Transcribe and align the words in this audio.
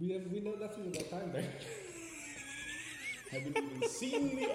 We 0.00 0.12
have 0.12 0.26
we 0.32 0.40
know 0.40 0.54
nothing 0.58 0.86
about 0.86 1.10
TymeBank. 1.10 1.44
Haven't 3.30 3.56
even 3.56 3.88
seen 3.88 4.34
the 4.34 4.48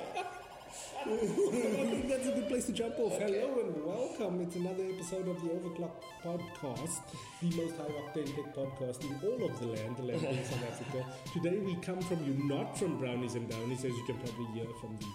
I 1.08 1.18
think 1.18 2.10
that's 2.10 2.28
a 2.28 2.32
good 2.32 2.48
place 2.48 2.66
to 2.66 2.72
jump 2.72 2.98
off. 2.98 3.20
Hello 3.20 3.60
and 3.60 3.86
welcome. 3.86 4.42
It's 4.42 4.56
another 4.56 4.86
episode 4.86 5.28
of 5.28 5.40
the 5.44 5.50
Overclock 5.50 5.92
podcast, 6.24 7.02
the 7.42 7.56
most 7.58 7.78
high 7.78 7.94
octane 8.02 8.36
tech 8.36 8.56
podcast 8.56 9.04
in 9.04 9.16
all 9.24 9.46
of 9.48 9.60
the 9.60 9.68
land, 9.68 9.98
the 9.98 10.04
land 10.04 10.24
in 10.24 10.44
South 10.44 10.64
Africa. 10.64 11.06
Today 11.32 11.60
we 11.60 11.76
come 11.76 12.02
from 12.02 12.26
you, 12.26 12.34
not 12.48 12.76
from 12.80 12.98
Brownies 12.98 13.36
and 13.36 13.48
Downies, 13.48 13.86
as 13.86 13.92
you 13.92 14.04
can 14.08 14.18
probably 14.18 14.48
hear 14.56 14.66
from 14.82 14.98
the 14.98 15.06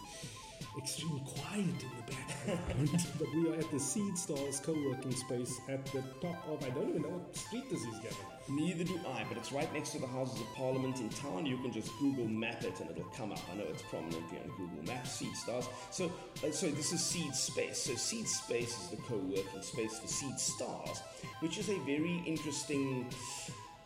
extremely 0.78 1.22
quiet 1.26 1.58
in 1.58 1.90
the 1.96 2.12
background. 2.12 3.06
but 3.18 3.34
we 3.34 3.48
are 3.50 3.54
at 3.54 3.70
the 3.70 3.80
Seed 3.80 4.16
Stars 4.16 4.60
co-working 4.60 5.14
space 5.14 5.60
at 5.68 5.84
the 5.86 6.02
top 6.20 6.46
of 6.48 6.64
I 6.64 6.70
don't 6.70 6.90
even 6.90 7.02
know 7.02 7.08
what 7.08 7.36
street 7.36 7.68
this 7.70 7.80
is, 7.80 7.98
Gavin. 7.98 8.16
Neither 8.48 8.84
do 8.84 8.98
I, 9.08 9.24
but 9.28 9.36
it's 9.36 9.52
right 9.52 9.72
next 9.72 9.90
to 9.90 9.98
the 9.98 10.06
Houses 10.06 10.40
of 10.40 10.46
Parliament 10.54 11.00
in 11.00 11.08
town. 11.10 11.46
You 11.46 11.58
can 11.58 11.72
just 11.72 11.90
Google 11.98 12.26
map 12.26 12.64
it 12.64 12.80
and 12.80 12.90
it'll 12.90 13.04
come 13.16 13.32
up. 13.32 13.40
I 13.52 13.56
know 13.56 13.64
it's 13.68 13.82
prominently 13.82 14.38
on 14.38 14.48
Google 14.56 14.92
Maps, 14.92 15.12
Seed 15.12 15.36
Stars. 15.36 15.68
So, 15.90 16.10
uh, 16.44 16.50
so 16.50 16.68
this 16.70 16.92
is 16.92 17.02
Seed 17.02 17.34
Space. 17.34 17.78
So 17.78 17.94
Seed 17.94 18.26
Space 18.26 18.76
is 18.82 18.88
the 18.88 18.96
co-working 18.96 19.62
space 19.62 19.98
for 19.98 20.08
Seed 20.08 20.38
Stars, 20.38 21.00
which 21.40 21.58
is 21.58 21.68
a 21.68 21.78
very 21.80 22.22
interesting 22.26 23.06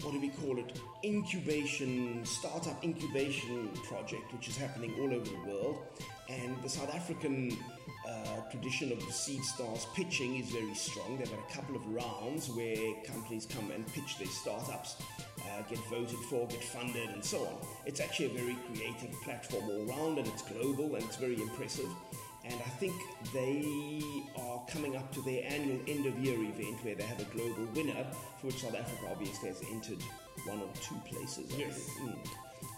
what 0.03 0.13
do 0.13 0.21
we 0.21 0.29
call 0.29 0.59
it, 0.59 0.79
incubation, 1.05 2.25
startup 2.25 2.83
incubation 2.85 3.69
project, 3.85 4.33
which 4.33 4.49
is 4.49 4.57
happening 4.57 4.95
all 5.01 5.13
over 5.13 5.25
the 5.25 5.51
world. 5.51 5.79
And 6.29 6.61
the 6.63 6.69
South 6.69 6.95
African 6.95 7.57
uh, 8.09 8.41
tradition 8.51 8.93
of 8.93 9.03
seed 9.13 9.45
stars 9.45 9.87
pitching 9.95 10.37
is 10.37 10.51
very 10.51 10.75
strong. 10.75 11.19
They've 11.19 11.29
had 11.29 11.39
a 11.39 11.53
couple 11.53 11.77
of 11.77 11.87
rounds 11.87 12.49
where 12.51 12.95
companies 13.05 13.47
come 13.47 13.71
and 13.71 13.87
pitch 13.93 14.19
their 14.19 14.29
startups, 14.29 14.97
uh, 15.41 15.63
get 15.69 15.79
voted 15.91 16.19
for, 16.31 16.47
get 16.47 16.65
funded, 16.65 17.11
and 17.11 17.23
so 17.23 17.45
on. 17.47 17.57
It's 17.85 18.01
actually 18.01 18.27
a 18.27 18.43
very 18.43 18.57
creative 18.73 19.13
platform 19.23 19.65
all 19.69 19.85
round, 19.85 20.19
and 20.19 20.27
it's 20.27 20.43
global 20.43 20.95
and 20.95 21.05
it's 21.05 21.17
very 21.17 21.41
impressive. 21.41 21.89
And 22.45 22.55
I 22.55 22.69
think 22.79 22.95
they 23.33 24.03
are 24.39 24.63
coming 24.69 24.97
up 24.97 25.11
to 25.15 25.23
their 25.23 25.45
annual 25.47 25.81
end 25.87 26.07
of 26.07 26.19
year 26.19 26.39
event 26.39 26.85
where 26.85 26.95
they 26.95 27.05
have 27.05 27.21
a 27.21 27.25
global 27.25 27.67
winner, 27.75 28.07
for 28.39 28.49
which 28.49 28.61
South 28.63 28.75
Africa 28.75 29.09
obviously 29.11 29.49
has 29.49 29.63
entered 29.71 30.03
one 30.47 30.61
or 30.61 30.69
two 30.83 30.97
places. 31.07 31.51
Yes. 31.57 31.89
Mm. 32.01 32.17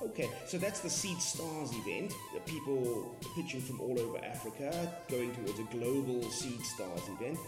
Okay, 0.02 0.28
so 0.46 0.58
that's 0.58 0.80
the 0.80 0.90
Seed 0.90 1.20
Stars 1.22 1.70
event. 1.74 2.12
The 2.34 2.40
people 2.40 3.16
pitching 3.34 3.62
from 3.62 3.80
all 3.80 3.98
over 3.98 4.18
Africa 4.22 4.92
going 5.08 5.34
towards 5.34 5.58
a 5.58 5.62
global 5.64 6.22
Seed 6.30 6.60
Stars 6.66 7.00
event 7.18 7.38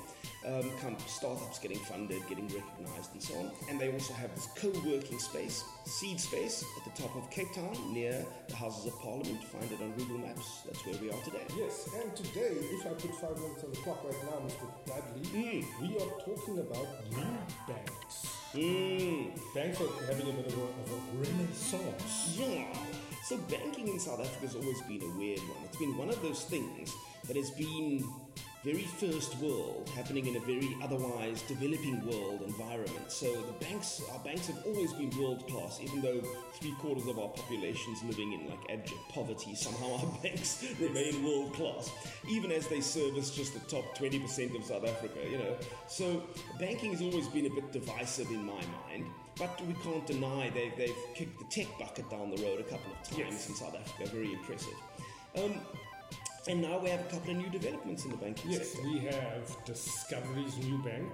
um, 0.46 0.70
come 0.80 0.96
startups 1.06 1.58
getting 1.58 1.78
funded, 1.78 2.22
getting 2.26 2.48
recognized, 2.48 3.12
and 3.12 3.22
so 3.22 3.34
on. 3.34 3.50
And 3.68 3.78
they 3.78 3.92
also 3.92 4.14
have 4.14 4.34
this 4.34 4.48
co-working 4.56 5.18
space, 5.18 5.62
Seed 5.84 6.18
Space, 6.18 6.64
at 6.78 6.84
the 6.94 7.02
top 7.02 7.14
of 7.16 7.30
Cape 7.30 7.52
Town, 7.54 7.76
near 7.92 8.24
the 8.48 8.56
Houses 8.56 8.86
of 8.86 8.98
Parliament. 9.00 9.44
Find 9.44 9.70
it 9.70 9.80
on 9.82 9.92
Google 9.92 10.18
Maps. 10.18 10.62
That's 10.64 10.84
where 10.86 10.96
we 11.02 11.10
are 11.10 11.20
today. 11.24 11.44
Yes, 11.54 11.90
and 12.02 12.16
today, 12.16 12.54
if 12.56 12.86
I 12.86 12.90
put 12.90 13.14
five 13.16 13.36
minutes 13.38 13.62
on 13.64 13.70
the 13.72 13.76
clock 13.78 14.02
right 14.04 14.24
now, 14.24 14.40
Mr. 14.48 14.66
Bradley, 14.86 15.64
Mm. 15.68 15.80
we 15.82 15.96
are 15.96 16.18
talking 16.24 16.58
about 16.60 16.88
new 17.10 17.36
banks. 17.66 18.37
Mm. 18.58 19.54
Banks 19.54 19.80
are 19.80 20.06
having 20.06 20.28
a 20.28 20.32
bit 20.32 20.46
of 20.46 20.58
a, 20.58 20.62
of 20.62 20.92
a 20.92 21.18
renaissance. 21.18 22.36
Yeah. 22.36 22.66
So 23.24 23.36
banking 23.36 23.86
in 23.86 24.00
South 24.00 24.20
Africa 24.20 24.46
has 24.46 24.56
always 24.56 24.80
been 24.82 25.02
a 25.02 25.18
weird 25.18 25.40
one. 25.40 25.64
It's 25.64 25.76
been 25.76 25.96
one 25.96 26.08
of 26.08 26.20
those 26.22 26.44
things 26.44 26.92
that 27.26 27.36
has 27.36 27.50
been 27.50 28.04
very 28.64 28.82
first 28.98 29.36
world, 29.38 29.88
happening 29.94 30.26
in 30.26 30.36
a 30.36 30.40
very 30.40 30.76
otherwise 30.82 31.42
developing 31.42 32.04
world 32.04 32.42
environment. 32.42 33.10
So 33.10 33.26
the 33.42 33.52
banks, 33.64 34.02
our 34.12 34.18
banks 34.20 34.48
have 34.48 34.58
always 34.66 34.92
been 34.94 35.10
world 35.18 35.46
class, 35.46 35.78
even 35.80 36.00
though 36.02 36.20
three 36.54 36.72
quarters 36.80 37.06
of 37.06 37.18
our 37.18 37.28
population's 37.28 38.02
living 38.02 38.32
in 38.32 38.48
like 38.50 38.58
abject 38.68 39.00
poverty. 39.10 39.54
Somehow 39.54 39.94
our 39.98 40.18
banks 40.22 40.64
remain 40.80 41.24
world 41.24 41.52
class, 41.54 41.90
even 42.28 42.50
as 42.50 42.66
they 42.66 42.80
service 42.80 43.30
just 43.30 43.54
the 43.54 43.60
top 43.70 43.96
20% 43.96 44.56
of 44.56 44.64
South 44.64 44.84
Africa, 44.86 45.20
you 45.30 45.38
know. 45.38 45.56
So 45.86 46.22
banking 46.58 46.90
has 46.92 47.00
always 47.00 47.28
been 47.28 47.46
a 47.46 47.50
bit 47.50 47.70
divisive 47.72 48.28
in 48.30 48.44
my 48.44 48.60
mind, 48.88 49.06
but 49.38 49.60
we 49.66 49.74
can't 49.84 50.04
deny 50.04 50.50
they've, 50.50 50.76
they've 50.76 50.96
kicked 51.14 51.38
the 51.38 51.44
tech 51.48 51.68
bucket 51.78 52.10
down 52.10 52.34
the 52.34 52.42
road 52.42 52.58
a 52.60 52.64
couple 52.64 52.90
of 52.90 53.08
times 53.08 53.18
Yes. 53.18 53.48
in 53.48 53.54
South 53.54 53.76
Africa. 53.76 54.10
Very 54.10 54.32
impressive. 54.32 54.74
Um, 55.36 55.54
and 56.46 56.62
now 56.62 56.78
we 56.78 56.88
have 56.88 57.00
a 57.00 57.04
couple 57.04 57.32
of 57.32 57.36
new 57.36 57.50
developments 57.50 58.04
in 58.04 58.10
the 58.10 58.16
banking 58.16 58.50
Yes, 58.50 58.72
sector. 58.72 58.88
we 58.88 58.98
have 59.00 59.64
Discovery's 59.64 60.56
new 60.58 60.78
bank, 60.78 61.10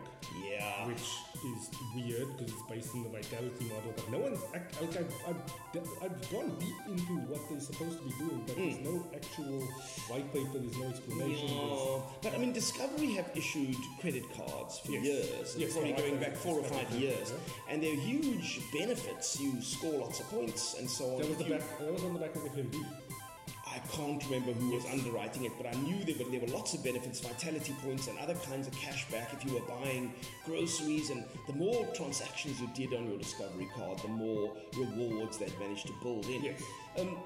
Yeah. 0.49 0.87
which 0.87 1.03
is 1.45 1.71
weird 1.95 2.37
because 2.37 2.53
it's 2.53 2.63
based 2.69 2.95
on 2.95 3.03
the 3.03 3.09
Vitality 3.09 3.65
model, 3.65 3.93
but 3.97 4.11
no 4.11 4.19
one's 4.19 4.41
act, 4.55 4.81
like 4.81 4.97
I've, 4.97 5.13
I've, 5.27 5.89
I've 6.03 6.31
gone 6.31 6.57
deep 6.59 6.75
into 6.87 7.13
what 7.29 7.41
they're 7.51 7.61
supposed 7.61 7.99
to 7.99 8.05
be 8.05 8.11
doing, 8.19 8.43
but 8.47 8.57
there's 8.57 8.77
hmm. 8.77 8.85
no 8.85 9.07
actual 9.15 9.61
white 10.09 10.33
paper, 10.33 10.59
there's 10.59 10.79
no 10.79 10.89
explanation. 10.89 11.49
Yeah. 11.49 12.01
But 12.23 12.35
I 12.35 12.39
mean, 12.39 12.53
Discovery 12.53 13.13
have 13.15 13.31
issued 13.35 13.77
credit 14.01 14.25
cards 14.37 14.79
for 14.79 14.93
Yes. 14.93 15.05
years. 15.05 15.57
Yes, 15.59 15.73
probably 15.73 15.95
I 15.95 15.99
going 15.99 16.19
back 16.19 16.37
four 16.37 16.59
or 16.59 16.65
five 16.65 16.91
years. 16.93 17.33
yeah. 17.33 17.73
And 17.73 17.83
they're 17.83 17.97
huge 17.97 18.61
benefits. 18.73 19.41
You 19.41 19.61
score 19.61 19.99
lots 19.99 20.21
of 20.21 20.29
points 20.31 20.77
and 20.79 20.89
so 20.89 21.15
on. 21.15 21.21
That 21.23 21.29
was, 21.29 21.39
the 21.39 21.45
back, 21.45 21.79
that 21.81 21.93
was 21.93 22.05
on 22.05 22.15
the 22.15 22.21
back 22.21 22.35
of 22.37 22.43
FNB. 22.43 22.85
I 23.75 23.79
can't 23.89 24.25
remember 24.27 24.53
who 24.53 24.71
was 24.71 24.87
underwriting 24.87 25.45
it, 25.45 25.53
but 25.59 25.67
I 25.67 25.77
knew 25.81 26.05
there 26.05 26.15
were, 26.25 26.31
there 26.31 26.41
were 26.41 26.53
lots 26.59 26.75
of 26.75 26.85
benefits, 26.85 27.19
vitality 27.21 27.75
points, 27.83 28.07
and 28.07 28.17
other 28.21 28.35
kinds 28.35 28.69
of 28.69 28.75
cash 28.75 29.09
back 29.11 29.33
if 29.33 29.45
you 29.45 29.55
were 29.55 29.67
buying 29.67 30.13
groceries. 30.47 31.11
And 31.11 31.25
the 31.49 31.55
more 31.55 31.85
transactions 31.95 32.61
you 32.61 32.69
did 32.75 32.97
on 32.97 33.09
your 33.09 33.19
Discovery 33.19 33.69
card, 33.75 33.99
the 33.99 34.09
more 34.09 34.53
rewards 34.77 35.39
they'd 35.39 35.59
managed 35.59 35.89
to 35.89 35.93
build 36.03 36.27
in. 36.27 36.45
Yes. 36.45 36.63
Um, 37.01 37.17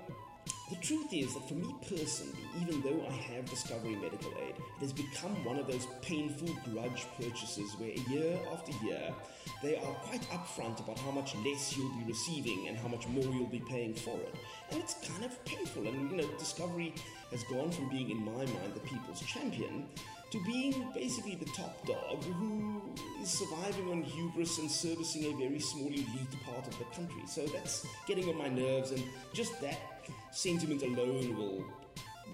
the 0.71 0.77
truth 0.77 1.12
is 1.12 1.34
that 1.34 1.49
for 1.49 1.55
me 1.55 1.75
personally, 1.89 2.39
even 2.61 2.81
though 2.83 3.06
I 3.09 3.12
have 3.12 3.49
Discovery 3.49 3.97
Medical 3.97 4.33
Aid, 4.43 4.55
it 4.56 4.81
has 4.81 4.93
become 4.93 5.45
one 5.45 5.59
of 5.59 5.67
those 5.67 5.87
painful 6.03 6.49
grudge 6.71 7.06
purchases 7.21 7.73
where 7.79 7.91
year 8.11 8.39
after 8.53 8.73
year 8.84 9.15
they 9.62 9.77
are 9.77 9.95
quite 9.95 10.23
upfront 10.31 10.79
about 10.81 10.99
how 10.99 11.11
much 11.11 11.34
less 11.37 11.77
you'll 11.77 11.95
be 11.97 12.05
receiving 12.06 12.69
and 12.69 12.77
how 12.77 12.89
much 12.89 13.09
more 13.09 13.25
you'll 13.25 13.47
be 13.47 13.62
paying 13.69 13.95
for 13.95 14.17
it. 14.17 14.34
And 14.71 14.81
it's 14.81 14.95
kind 15.09 15.25
of 15.25 15.45
painful. 15.45 15.87
And 15.87 16.11
you 16.11 16.17
know, 16.19 16.29
Discovery 16.39 16.95
has 17.31 17.43
gone 17.45 17.71
from 17.71 17.89
being, 17.89 18.11
in 18.11 18.25
my 18.25 18.45
mind, 18.45 18.75
the 18.75 18.81
people's 18.81 19.21
champion 19.21 19.87
to 20.31 20.45
being 20.45 20.87
basically 20.95 21.37
the 21.37 21.47
top 21.47 21.87
dog 21.87 22.23
who 22.23 22.83
is 23.23 23.31
surviving 23.31 23.91
on 23.91 24.03
hubris 24.03 24.59
and 24.59 24.71
servicing 24.71 25.25
a 25.25 25.37
very 25.37 25.59
small 25.59 25.89
elite 25.89 26.37
part 26.45 26.67
of 26.67 26.79
the 26.79 26.85
country. 26.95 27.23
So 27.27 27.47
that's 27.47 27.87
getting 28.06 28.29
on 28.29 28.37
my 28.37 28.49
nerves, 28.49 28.91
and 28.91 29.03
just 29.33 29.59
that 29.62 29.98
sentiment 30.31 30.83
alone 30.83 31.37
will 31.37 31.65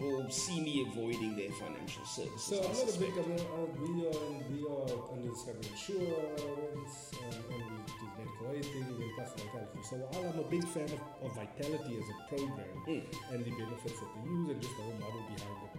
will 0.00 0.28
see 0.28 0.60
me 0.60 0.82
avoiding 0.82 1.36
their 1.36 1.50
financial 1.52 2.04
services. 2.04 2.42
So 2.42 2.56
I 2.56 2.66
I'm 2.66 2.74
not 2.74 2.96
a 2.96 2.98
big, 2.98 3.14
I'm 3.14 3.30
uh, 3.30 3.66
we 3.78 4.06
are, 4.06 4.26
we 4.50 4.60
are 4.66 4.90
under 5.12 5.30
Discovery 5.30 5.70
Insurance, 5.70 7.14
um, 7.22 7.38
and 7.54 7.62
we 7.62 7.78
do 7.86 8.06
medical 8.18 8.50
aid 8.50 8.64
thing, 8.64 8.90
and 8.90 9.14
plus 9.14 9.30
Vitality. 9.38 9.78
So 9.82 9.96
while 9.96 10.32
I'm 10.32 10.38
a 10.38 10.48
big 10.50 10.66
fan 10.66 10.90
of, 10.90 11.00
of 11.22 11.30
Vitality 11.34 11.94
as 12.02 12.08
a 12.10 12.16
program 12.28 12.74
and 12.86 13.44
the 13.44 13.50
benefits 13.54 14.00
that 14.00 14.10
they 14.18 14.30
use 14.30 14.50
and 14.50 14.60
just 14.60 14.76
the 14.76 14.82
whole 14.82 14.98
model 14.98 15.22
behind 15.30 15.58
it, 15.62 15.72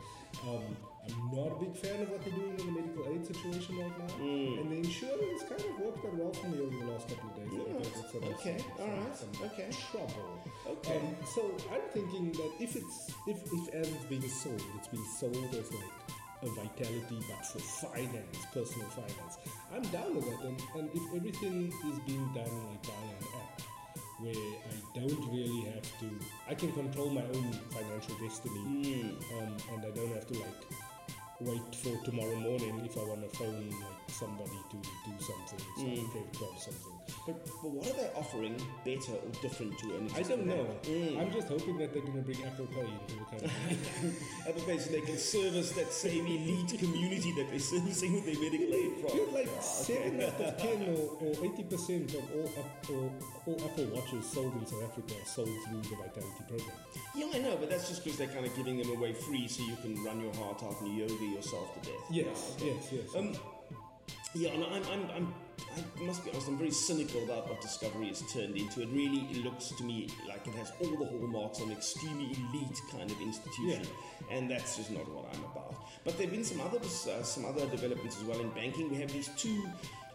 um, 0.47 0.63
I'm 1.05 1.35
not 1.35 1.51
a 1.51 1.59
big 1.59 1.75
fan 1.75 2.01
of 2.01 2.09
what 2.09 2.23
they're 2.23 2.33
doing 2.33 2.55
in 2.55 2.65
the 2.65 2.71
medical 2.71 3.03
aid 3.11 3.25
situation 3.27 3.77
right 3.77 3.95
now. 3.99 4.15
And 4.15 4.71
the 4.71 4.79
insurance 4.79 5.43
kind 5.43 5.59
of 5.59 5.75
worked 5.79 6.05
out 6.05 6.15
well 6.15 6.33
for 6.33 6.47
me 6.47 6.59
over 6.63 6.71
the 6.71 6.87
last 6.91 7.07
couple 7.11 7.29
of 7.29 7.34
days. 7.49 7.65
I 7.69 7.73
Yeah, 7.73 7.79
think 7.81 7.95
it's 7.97 8.11
sort 8.11 8.23
of 8.25 8.33
okay, 8.39 8.57
some, 8.57 8.71
all 8.79 8.87
right, 8.87 9.15
some 9.17 9.29
okay. 9.45 9.69
trouble. 9.91 10.43
Okay. 10.67 10.97
Um, 10.97 11.15
so 11.25 11.41
I'm 11.71 11.81
thinking 11.93 12.31
that 12.33 12.51
if 12.59 12.75
it's 12.75 13.09
if, 13.27 13.37
if 13.51 13.73
as 13.73 13.89
it's 13.89 14.05
being 14.05 14.27
sold, 14.29 14.61
it's 14.77 14.87
being 14.87 15.05
sold 15.05 15.35
as 15.55 15.71
like 15.71 15.93
a 16.43 16.49
vitality 16.49 17.19
but 17.29 17.45
for 17.45 17.59
finance, 17.59 18.45
personal 18.53 18.87
finance. 18.89 19.37
I'm 19.73 19.83
down 19.83 20.15
with 20.15 20.25
that 20.29 20.41
and, 20.47 20.59
and 20.75 20.89
if 20.93 21.03
everything 21.15 21.71
is 21.89 21.99
being 22.05 22.27
done 22.33 22.53
like 22.69 22.85
via 22.85 23.15
an 23.19 23.27
app 23.41 23.61
where 24.19 24.33
I 24.33 24.75
don't 24.99 25.31
really 25.31 25.61
have 25.73 25.99
to 25.99 26.09
I 26.47 26.53
can 26.55 26.71
control 26.73 27.09
my 27.09 27.23
own 27.23 27.51
financial 27.71 28.15
destiny 28.21 29.17
um, 29.37 29.57
and 29.73 29.85
I 29.85 29.91
don't 29.91 30.13
have 30.13 30.27
to 30.27 30.33
like 30.39 30.63
wait 31.39 31.75
for 31.75 31.97
tomorrow 32.05 32.35
morning 32.35 32.81
if 32.85 32.97
I 32.97 33.03
want 33.03 33.21
to 33.29 33.37
phone 33.37 33.69
like 33.69 34.09
somebody 34.09 34.59
to 34.71 34.77
do 34.77 35.13
something, 35.19 35.59
some 35.77 36.09
credit 36.11 36.33
card 36.39 36.51
or 36.55 36.59
something. 36.59 36.94
But, 37.25 37.43
but 37.43 37.71
what 37.71 37.87
are 37.89 37.93
they 37.97 38.09
offering 38.15 38.55
better 38.85 39.13
or 39.13 39.31
different 39.41 39.73
to 39.79 39.95
an 39.97 40.09
I 40.15 40.21
don't 40.21 40.45
know. 40.45 40.63
bank? 40.85 41.17
I'm 41.19 41.31
just 41.33 41.47
hoping 41.47 41.75
that 41.79 41.91
they're 41.91 42.03
going 42.03 42.13
to 42.13 42.21
bring 42.21 42.43
Apple 42.45 42.67
Pay 42.67 42.81
into 42.85 43.17
the 43.17 43.25
country. 43.25 43.49
Apple 44.47 44.61
Pay 44.61 44.77
so 44.77 44.91
they 44.91 45.01
can 45.01 45.17
service 45.17 45.71
that 45.71 45.91
same 45.91 46.27
elite 46.27 46.77
community 46.77 47.31
that 47.33 47.49
they're 47.49 47.57
servicing 47.59 48.13
with 48.13 48.25
their 48.25 48.37
medical 48.39 48.69
aid 48.75 48.93
from. 49.01 49.09
Feels 49.09 49.33
like 49.33 49.49
Ah, 49.57 49.61
seven 49.61 50.21
out 50.21 50.39
of 50.39 50.57
ten 50.61 50.77
or, 50.93 51.17
or 51.25 51.31
eighty 51.45 51.63
percent 51.63 52.13
of 52.13 52.23
all, 52.29 52.49
or, 52.93 53.11
all 53.47 53.61
Apple 53.65 53.85
watches 53.85 54.25
sold 54.29 54.53
in 54.61 54.65
South 54.67 54.83
Africa 54.83 55.15
are 55.19 55.25
sold 55.25 55.49
through 55.65 55.81
the 55.81 55.95
Vitality 55.95 56.43
program. 56.47 56.77
Yeah, 57.15 57.27
I 57.33 57.39
know, 57.39 57.57
but 57.57 57.71
that's 57.71 57.89
just 57.89 58.03
because 58.03 58.19
they're 58.19 58.27
kind 58.27 58.45
of 58.45 58.55
giving 58.55 58.77
them 58.77 58.91
away 58.95 59.13
free 59.13 59.47
so 59.47 59.63
you 59.63 59.75
can 59.81 59.97
run 60.03 60.21
your 60.21 60.33
heart 60.35 60.61
out 60.61 60.79
and 60.81 60.95
yoga 60.95 61.25
yourself 61.25 61.73
to 61.81 61.89
death. 61.89 62.01
Yes, 62.11 62.55
Yeah, 62.59 62.65
okay. 62.65 62.75
yes, 62.75 62.89
yes. 62.91 63.15
Um, 63.15 63.33
yeah, 64.35 64.55
no, 64.57 64.67
I'm, 64.67 64.83
I'm, 64.91 65.09
I'm 65.15 65.33
I 65.99 66.03
must 66.03 66.23
be 66.23 66.31
honest, 66.31 66.47
I'm 66.47 66.57
very 66.57 66.71
cynical 66.71 67.23
about 67.23 67.49
what 67.49 67.61
Discovery 67.61 68.07
has 68.07 68.21
turned 68.31 68.55
into. 68.57 68.81
It 68.81 68.89
really 68.91 69.41
looks 69.43 69.69
to 69.77 69.83
me 69.83 70.07
like 70.27 70.45
it 70.47 70.53
has 70.55 70.71
all 70.81 70.89
the 70.97 71.05
hallmarks 71.05 71.59
of 71.59 71.67
an 71.67 71.73
extremely 71.73 72.25
elite 72.25 72.79
kind 72.91 73.09
of 73.09 73.19
institution, 73.21 73.81
and 74.31 74.49
that's 74.49 74.77
just 74.77 74.91
not 74.91 75.07
what 75.09 75.25
I'm 75.33 75.43
about. 75.43 75.75
But 76.03 76.17
there 76.17 76.27
have 76.27 76.35
been 76.35 76.43
some 76.43 76.61
other 76.61 76.79
uh, 76.79 77.23
some 77.23 77.45
other 77.45 77.65
developments 77.67 78.17
as 78.17 78.23
well 78.23 78.39
in 78.39 78.49
banking. 78.51 78.89
We 78.89 78.97
have 78.97 79.11
these 79.11 79.29
two 79.37 79.67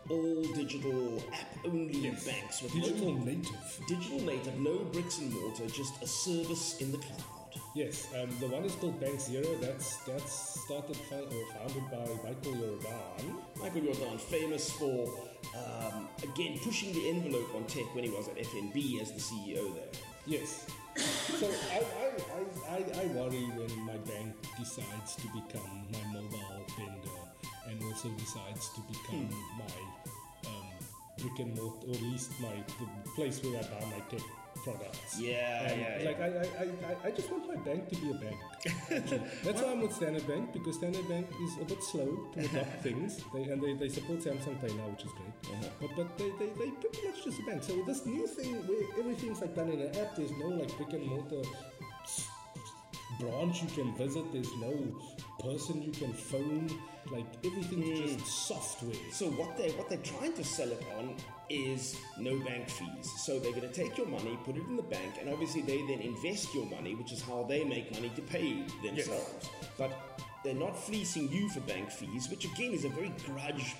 all 0.08 0.42
digital 0.54 1.22
app 1.32 1.64
only 1.66 1.98
Yes. 1.98 2.24
banks 2.26 2.62
with 2.62 2.72
Digital 2.72 3.14
native. 3.14 3.80
digital 3.86 4.20
native, 4.20 4.58
no 4.58 4.78
bricks 4.92 5.18
and 5.18 5.32
mortar, 5.32 5.66
just 5.66 6.02
a 6.02 6.06
service 6.06 6.80
in 6.80 6.90
the 6.92 6.98
cloud. 6.98 7.39
Yes, 7.72 8.08
um, 8.20 8.28
the 8.40 8.48
one 8.48 8.64
is 8.64 8.74
called 8.74 8.98
Bank 9.00 9.20
Zero. 9.20 9.46
That's 9.60 9.98
that's 9.98 10.60
started 10.60 10.98
or 10.98 11.46
founded 11.54 11.86
by 11.86 12.02
Michael 12.26 12.58
Jordaan. 12.58 13.38
Michael 13.60 13.82
Jordaan, 13.82 14.18
famous 14.18 14.72
for 14.72 15.06
um, 15.54 16.08
again 16.22 16.58
pushing 16.64 16.92
the 16.92 17.08
envelope 17.10 17.54
on 17.54 17.64
tech 17.66 17.86
when 17.94 18.02
he 18.02 18.10
was 18.10 18.26
at 18.26 18.36
FNB 18.38 19.00
as 19.00 19.12
the 19.12 19.20
CEO 19.20 19.72
there. 19.74 19.86
Yes. 20.26 20.66
So 20.96 21.46
I, 21.70 21.78
I, 21.78 22.74
I, 22.74 23.02
I, 23.02 23.06
worry 23.14 23.46
when 23.54 23.86
my 23.86 23.96
bank 23.98 24.34
decides 24.58 25.14
to 25.16 25.28
become 25.28 25.86
my 25.92 26.12
mobile 26.12 26.66
vendor 26.76 27.20
and 27.68 27.80
also 27.84 28.08
decides 28.18 28.68
to 28.70 28.80
become 28.80 29.30
my 29.56 30.50
um, 30.50 30.66
brick 31.18 31.38
and 31.38 31.54
mortar, 31.54 31.86
or 31.86 31.94
at 31.94 32.02
least 32.02 32.32
my 32.40 32.52
the 32.80 33.10
place 33.14 33.42
where 33.44 33.60
I 33.60 33.62
buy 33.62 33.86
my 33.86 34.00
tech 34.10 34.26
products. 34.64 35.18
Yeah, 35.18 35.64
And, 35.70 35.80
yeah, 35.80 36.08
Like 36.10 36.20
I, 36.20 36.26
I, 36.26 36.46
I, 36.62 36.64
I- 36.92 37.08
I 37.08 37.10
just 37.10 37.30
want 37.30 37.46
my 37.48 37.56
bank 37.56 37.88
to 37.90 37.96
be 37.96 38.10
a 38.10 38.14
bank. 38.14 38.36
That's 39.44 39.62
why 39.62 39.70
I'm 39.72 39.80
with 39.80 39.92
Standard 39.92 40.26
Bank 40.26 40.52
because 40.52 40.76
Standard 40.76 41.08
Bank 41.08 41.26
is 41.42 41.56
a 41.60 41.64
bit 41.64 41.82
slow 41.82 42.28
to 42.34 42.40
adopt 42.44 42.82
things. 42.82 43.20
They, 43.34 43.44
and 43.44 43.62
they, 43.62 43.74
they 43.74 43.88
support 43.88 44.20
Samsung 44.20 44.60
Pay 44.60 44.72
now, 44.76 44.88
which 44.92 45.04
is 45.04 45.12
great. 45.12 45.54
Uh-huh. 45.54 45.68
But 45.80 45.90
but 45.96 46.18
they, 46.18 46.30
they, 46.38 46.50
they 46.60 46.70
pretty 46.82 47.06
much 47.08 47.24
just 47.24 47.40
a 47.40 47.42
bank. 47.44 47.62
So 47.62 47.82
this 47.86 48.04
new 48.06 48.26
thing 48.26 48.54
where 48.68 48.84
everything's 48.98 49.40
like 49.40 49.54
done 49.54 49.70
in 49.70 49.80
an 49.80 49.96
app, 49.96 50.16
there's 50.16 50.32
no 50.32 50.48
like 50.48 50.74
brick 50.76 50.92
and 50.92 51.06
mortar 51.06 51.42
branch 53.20 53.62
you 53.62 53.68
can 53.68 53.94
visit. 53.94 54.24
There's 54.32 54.54
no 54.56 54.74
person 55.40 55.82
you 55.82 55.92
can 55.92 56.12
phone. 56.12 56.68
Like 57.10 57.26
everything's 57.44 57.98
Hmm. 58.12 58.18
just 58.18 58.46
software. 58.48 58.94
So 59.12 59.26
what 59.30 59.56
they 59.56 59.70
what 59.72 59.88
they're 59.88 59.98
trying 59.98 60.34
to 60.34 60.44
sell 60.44 60.70
it 60.70 60.82
on 60.98 61.14
is 61.48 61.96
no 62.18 62.38
bank 62.40 62.68
fees. 62.68 63.10
So 63.24 63.38
they're 63.38 63.52
going 63.52 63.68
to 63.68 63.72
take 63.82 63.96
your 63.98 64.06
money, 64.06 64.38
put 64.44 64.56
it 64.56 64.64
in 64.68 64.76
the 64.76 64.82
bank, 64.96 65.14
and 65.20 65.28
obviously 65.28 65.62
they 65.62 65.78
then 65.86 66.00
invest 66.00 66.54
your 66.54 66.66
money, 66.66 66.94
which 66.94 67.12
is 67.12 67.22
how 67.22 67.44
they 67.48 67.64
make 67.64 67.90
money 67.92 68.10
to 68.16 68.22
pay 68.22 68.62
themselves. 68.84 69.48
But 69.78 69.92
they're 70.44 70.54
not 70.54 70.76
fleecing 70.76 71.30
you 71.32 71.48
for 71.48 71.60
bank 71.60 71.90
fees, 71.90 72.28
which 72.30 72.44
again 72.44 72.72
is 72.72 72.84
a 72.84 72.88
very 72.90 73.12
grudge 73.26 73.74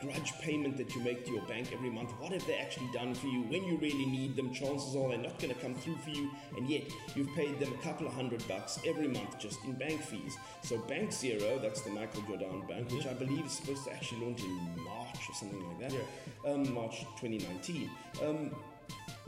grudge 0.00 0.32
payment 0.40 0.76
that 0.76 0.94
you 0.94 1.00
make 1.00 1.24
to 1.26 1.32
your 1.32 1.42
bank 1.42 1.70
every 1.72 1.90
month. 1.90 2.10
What 2.18 2.32
have 2.32 2.46
they 2.46 2.56
actually 2.56 2.90
done 2.92 3.14
for 3.14 3.26
you 3.26 3.42
when 3.42 3.64
you 3.64 3.76
really 3.78 4.06
need 4.06 4.36
them? 4.36 4.52
Chances 4.52 4.94
are 4.96 5.08
they're 5.08 5.18
not 5.18 5.38
going 5.38 5.54
to 5.54 5.60
come 5.60 5.74
through 5.74 5.96
for 5.96 6.10
you, 6.10 6.30
and 6.56 6.68
yet 6.68 6.84
you've 7.14 7.32
paid 7.34 7.58
them 7.58 7.72
a 7.72 7.82
couple 7.82 8.06
of 8.06 8.12
hundred 8.12 8.46
bucks 8.48 8.78
every 8.86 9.08
month 9.08 9.38
just 9.38 9.62
in 9.64 9.72
bank 9.74 10.00
fees. 10.00 10.36
So 10.62 10.78
Bank 10.78 11.12
Zero, 11.12 11.58
that's 11.58 11.82
the 11.82 11.90
Michael 11.90 12.22
Jordaan 12.22 12.68
Bank, 12.68 12.90
which 12.90 13.06
I 13.06 13.14
believe 13.14 13.46
is 13.46 13.52
supposed 13.52 13.84
to 13.84 13.92
actually 13.92 14.24
launch 14.24 14.40
in 14.40 14.84
March 14.84 15.18
or 15.28 15.34
something 15.34 15.66
like 15.68 15.78
that. 15.80 15.92
Yeah. 15.92 16.52
Um, 16.52 16.72
March 16.74 17.00
2019. 17.20 17.90
Um, 18.24 18.54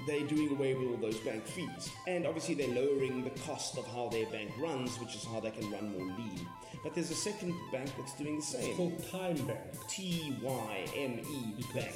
they're 0.06 0.26
doing 0.26 0.50
away 0.52 0.74
with 0.74 0.88
all 0.90 0.96
those 0.96 1.18
bank 1.18 1.44
fees. 1.46 1.90
And 2.06 2.26
obviously, 2.26 2.54
they're 2.54 2.68
lowering 2.74 3.24
the 3.24 3.30
cost 3.40 3.76
of 3.78 3.86
how 3.88 4.08
their 4.08 4.26
bank 4.26 4.50
runs, 4.58 4.98
which 5.00 5.14
is 5.16 5.24
how 5.24 5.40
they 5.40 5.50
can 5.50 5.70
run 5.70 5.92
more 5.96 6.06
lean. 6.16 6.46
But 6.82 6.94
there's 6.94 7.10
a 7.10 7.14
second 7.14 7.54
bank 7.72 7.90
that's 7.98 8.14
doing 8.14 8.34
the 8.36 8.38
It's 8.38 8.48
same. 8.52 8.76
called 8.76 9.10
Time 9.10 9.36
Bank. 9.46 9.60
T 9.88 10.36
Y 10.42 10.84
M 10.96 11.18
E 11.28 11.64
Bank. 11.74 11.94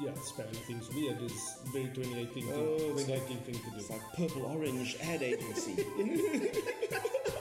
yeah, 0.00 0.12
spelling 0.22 0.52
things 0.52 0.88
weird 0.94 1.20
is 1.22 1.56
very 1.72 1.86
2018 1.94 2.44
thing, 2.44 2.52
Oh, 2.54 2.94
it's 2.96 3.04
2019 3.04 3.38
thing 3.38 3.54
to 3.54 3.70
do. 3.70 3.76
It's 3.78 3.90
like 3.90 4.02
purple 4.16 4.44
orange 4.46 4.96
ad 5.02 5.22
agency. 5.22 5.84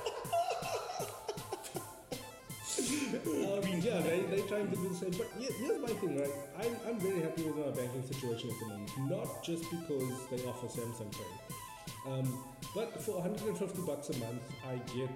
Um, 3.63 3.79
yeah, 3.81 3.99
they, 4.01 4.21
they're 4.29 4.47
trying 4.47 4.69
to 4.69 4.75
do 4.75 4.89
the 4.89 4.95
same. 4.95 5.11
But 5.11 5.27
here- 5.37 5.51
here's 5.59 5.79
my 5.81 5.87
thing, 5.99 6.17
right? 6.19 6.31
I'm, 6.59 6.75
I'm 6.87 6.99
very 6.99 7.21
happy 7.21 7.43
with 7.43 7.55
my 7.57 7.71
banking 7.71 8.03
situation 8.05 8.49
at 8.49 8.59
the 8.59 8.67
moment. 8.67 8.91
Not 9.09 9.43
just 9.43 9.63
because 9.69 10.27
they 10.31 10.43
offer 10.47 10.67
Samsung 10.67 11.11
Pay. 11.11 12.11
Um, 12.11 12.43
but 12.73 13.01
for 13.01 13.15
150 13.19 13.81
bucks 13.81 14.09
a 14.09 14.17
month, 14.19 14.41
I 14.65 14.75
get 14.95 15.09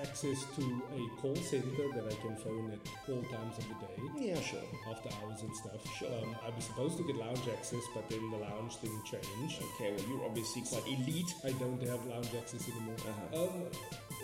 access 0.00 0.44
to 0.56 0.82
a 0.94 1.20
call 1.20 1.34
center 1.36 1.88
that 1.94 2.04
I 2.10 2.14
can 2.20 2.36
phone 2.36 2.72
at 2.72 3.10
all 3.10 3.22
times 3.24 3.58
of 3.58 3.68
the 3.68 3.74
day. 3.74 4.26
yeah, 4.26 4.40
sure. 4.40 4.60
After 4.92 5.08
hours 5.24 5.40
and 5.40 5.56
stuff. 5.56 5.80
Sure. 5.98 6.08
Um, 6.22 6.36
I 6.46 6.54
was 6.54 6.64
supposed 6.64 6.98
to 6.98 7.04
get 7.04 7.16
lounge 7.16 7.40
access, 7.50 7.80
but 7.94 8.08
then 8.10 8.30
the 8.30 8.36
lounge 8.36 8.76
thing 8.76 8.92
changed. 9.10 9.62
Okay, 9.74 9.90
well, 9.96 10.04
you're 10.06 10.24
obviously 10.26 10.60
quite 10.62 10.86
elite. 10.86 11.34
I 11.44 11.52
don't 11.52 11.80
have 11.88 12.04
lounge 12.06 12.28
access 12.38 12.68
anymore. 12.68 12.96
Uh-huh. 13.08 13.42
Um, 13.44 13.62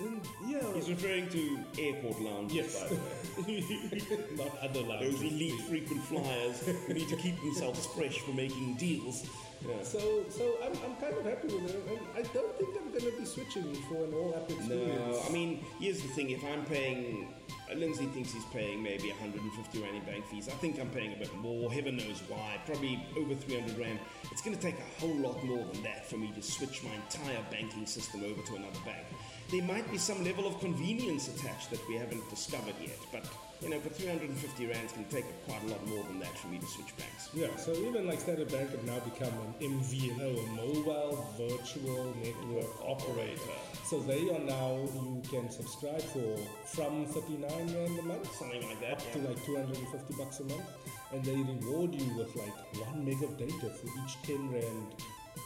and 0.00 0.20
yeah. 0.46 0.72
He's 0.74 0.90
referring 0.90 1.28
to 1.30 1.58
airport 1.78 2.20
lounges, 2.20 2.54
Yes. 2.56 2.82
by 2.82 2.88
the 2.88 3.52
way. 3.52 4.36
Not 4.36 4.58
other 4.58 4.82
lounges. 4.82 5.12
Those 5.20 5.32
elite 5.32 5.60
frequent 5.62 6.02
flyers 6.04 6.60
who 6.86 6.92
need 6.94 7.08
to 7.08 7.16
keep 7.16 7.40
themselves 7.40 7.86
fresh 7.86 8.18
for 8.20 8.32
making 8.32 8.74
deals. 8.76 9.26
Yeah. 9.66 9.82
So, 9.82 10.24
so 10.30 10.56
I'm, 10.64 10.72
I'm 10.84 10.96
kind 10.96 11.16
of 11.18 11.24
happy 11.24 11.48
with 11.48 11.74
it, 11.74 11.82
and 11.88 11.98
I 12.16 12.22
don't 12.32 12.56
think 12.58 12.76
I'm 12.76 12.90
going 12.90 13.12
to 13.12 13.18
be 13.18 13.24
switching 13.24 13.74
for 13.88 14.04
an 14.04 14.14
all-app 14.14 14.50
experience. 14.50 14.68
No, 14.68 15.22
I 15.28 15.32
mean, 15.32 15.64
here's 15.80 16.00
the 16.00 16.08
thing. 16.08 16.30
If 16.30 16.44
I'm 16.44 16.64
paying, 16.64 17.34
uh, 17.70 17.74
Lindsey 17.74 18.06
thinks 18.06 18.32
he's 18.32 18.44
paying 18.46 18.82
maybe 18.82 19.08
150 19.08 19.82
rand 19.82 19.96
in 19.96 20.02
bank 20.04 20.26
fees. 20.26 20.48
I 20.48 20.52
think 20.52 20.78
I'm 20.80 20.90
paying 20.90 21.12
a 21.12 21.16
bit 21.16 21.34
more. 21.36 21.72
Heaven 21.72 21.96
knows 21.96 22.22
why. 22.28 22.60
Probably 22.66 23.04
over 23.18 23.34
300 23.34 23.76
rand. 23.78 23.98
It's 24.30 24.42
going 24.42 24.56
to 24.56 24.62
take 24.62 24.76
a 24.78 25.00
whole 25.00 25.16
lot 25.16 25.42
more 25.44 25.64
than 25.72 25.82
that 25.82 26.06
for 26.06 26.16
me 26.16 26.32
to 26.36 26.42
switch 26.42 26.84
my 26.84 26.94
entire 26.94 27.42
banking 27.50 27.86
system 27.86 28.22
over 28.24 28.40
to 28.42 28.54
another 28.54 28.78
bank. 28.84 29.06
There 29.50 29.62
might 29.62 29.90
be 29.90 29.96
some 29.96 30.22
level 30.24 30.46
of 30.46 30.60
convenience 30.60 31.28
attached 31.28 31.70
that 31.70 31.80
we 31.88 31.94
haven't 31.94 32.28
discovered 32.28 32.74
yet, 32.82 32.98
but 33.10 33.24
you 33.62 33.70
know, 33.70 33.80
for 33.80 33.88
350 33.88 34.66
rand, 34.66 34.88
can 34.92 35.04
take 35.06 35.24
quite 35.46 35.62
a 35.64 35.66
lot 35.68 35.84
more 35.86 36.04
than 36.04 36.20
that 36.20 36.36
for 36.38 36.48
me 36.48 36.58
to 36.58 36.66
switch 36.66 36.94
banks. 36.96 37.30
Yeah, 37.34 37.56
so 37.56 37.72
even 37.72 38.06
like 38.06 38.20
Standard 38.20 38.52
Bank 38.52 38.70
have 38.70 38.84
now 38.84 39.00
become 39.00 39.32
an 39.40 39.54
MVNO, 39.58 40.44
a 40.44 40.48
mobile 40.52 41.26
virtual 41.38 42.14
network 42.22 42.70
operator. 42.86 43.40
So 43.84 44.00
they 44.00 44.28
are 44.30 44.38
now 44.38 44.76
you 44.94 45.22
can 45.30 45.50
subscribe 45.50 46.02
for 46.02 46.36
from 46.66 47.06
39 47.06 47.50
rand 47.50 47.98
a 47.98 48.02
month 48.02 48.32
Something 48.36 48.68
like 48.68 48.80
that. 48.82 48.98
to 49.14 49.18
yeah. 49.18 49.28
like 49.28 49.44
250 49.46 50.14
bucks 50.18 50.40
a 50.40 50.44
month, 50.44 50.68
and 51.12 51.24
they 51.24 51.34
reward 51.36 51.94
you 51.94 52.14
with 52.16 52.36
like 52.36 52.54
one 52.86 53.02
meg 53.04 53.22
of 53.22 53.36
data 53.38 53.70
for 53.70 53.86
each 54.04 54.22
10 54.24 54.52
rand 54.52 54.94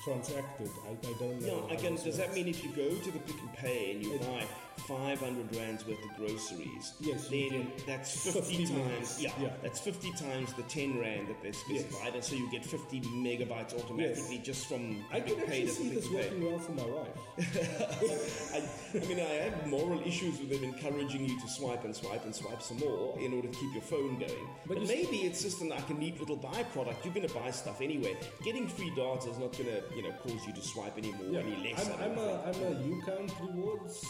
transacted. 0.04 0.70
I, 0.86 0.90
I 0.90 1.12
don't 1.18 1.40
know. 1.40 1.66
No, 1.66 1.68
again, 1.68 1.96
does 1.96 2.16
that 2.18 2.34
mean 2.34 2.48
if 2.48 2.62
you 2.64 2.70
go 2.70 2.88
to 2.94 3.10
the 3.10 3.18
Pick 3.20 3.36
n 3.40 3.48
Pay 3.56 3.92
and 3.92 4.02
you 4.04 4.14
It- 4.14 4.20
buy 4.20 4.44
500 4.80 5.54
rands 5.56 5.86
worth 5.86 6.02
of 6.04 6.16
groceries, 6.16 6.94
Yes, 7.00 7.28
then 7.28 7.70
that's 7.86 8.24
50, 8.32 8.40
50 8.66 8.66
times, 8.74 9.22
yeah, 9.22 9.30
yeah. 9.40 9.50
that's 9.62 9.80
50 9.80 10.12
times 10.12 10.52
the 10.54 10.62
10 10.64 10.98
rand 10.98 11.28
that 11.28 11.42
they 11.42 11.52
specified, 11.52 12.14
and 12.14 12.24
so 12.24 12.34
you 12.34 12.50
get 12.50 12.64
50 12.64 13.00
megabytes 13.02 13.74
automatically 13.78 14.38
just 14.38 14.66
from 14.66 15.04
I 15.12 15.20
can 15.20 15.36
paid 15.36 15.42
actually 15.44 15.66
see 15.68 15.88
this 15.90 16.08
Pay. 16.08 16.14
working 16.14 16.44
well 16.44 16.58
for 16.58 16.72
my 16.72 16.86
wife. 16.86 17.18
I, 18.54 18.98
I 18.98 19.06
mean, 19.06 19.20
I 19.20 19.50
have 19.50 19.66
moral 19.66 20.00
issues 20.06 20.38
with 20.38 20.50
them 20.50 20.64
encouraging 20.64 21.28
you 21.28 21.38
to 21.40 21.48
swipe 21.48 21.84
and 21.84 21.94
swipe 21.94 22.24
and 22.24 22.34
swipe 22.34 22.62
some 22.62 22.78
more 22.78 23.18
in 23.18 23.32
order 23.32 23.48
to 23.48 23.54
keep 23.58 23.72
your 23.72 23.82
phone 23.82 24.18
going. 24.18 24.48
But, 24.66 24.74
But 24.74 24.80
you 24.82 24.86
see- 24.86 25.02
maybe 25.04 25.16
it's 25.18 25.42
just 25.42 25.60
an, 25.62 25.68
like 25.70 25.88
a 25.90 25.94
neat 25.94 26.18
little 26.20 26.36
byproduct. 26.38 27.04
You're 27.04 27.14
going 27.14 27.28
to 27.28 27.34
buy 27.34 27.50
stuff 27.50 27.80
anyway. 27.80 28.16
Getting 28.44 28.68
free 28.68 28.90
data 28.94 29.30
is 29.30 29.38
not 29.38 29.52
going 29.56 29.66
to, 29.70 29.82
you 29.96 30.02
know, 30.02 30.12
cause 30.22 30.46
you 30.46 30.52
to 30.52 30.62
swipe 30.62 30.96
any 30.98 31.12
more, 31.12 31.26
Yeah, 31.32 31.40
any 31.40 31.70
less. 31.72 31.88
I'm, 31.88 32.12
I'm 32.12 32.18
a. 32.18 32.42
I'm 32.42 32.62
a 32.62 32.74
UCount 32.76 33.32
rewards 33.40 34.04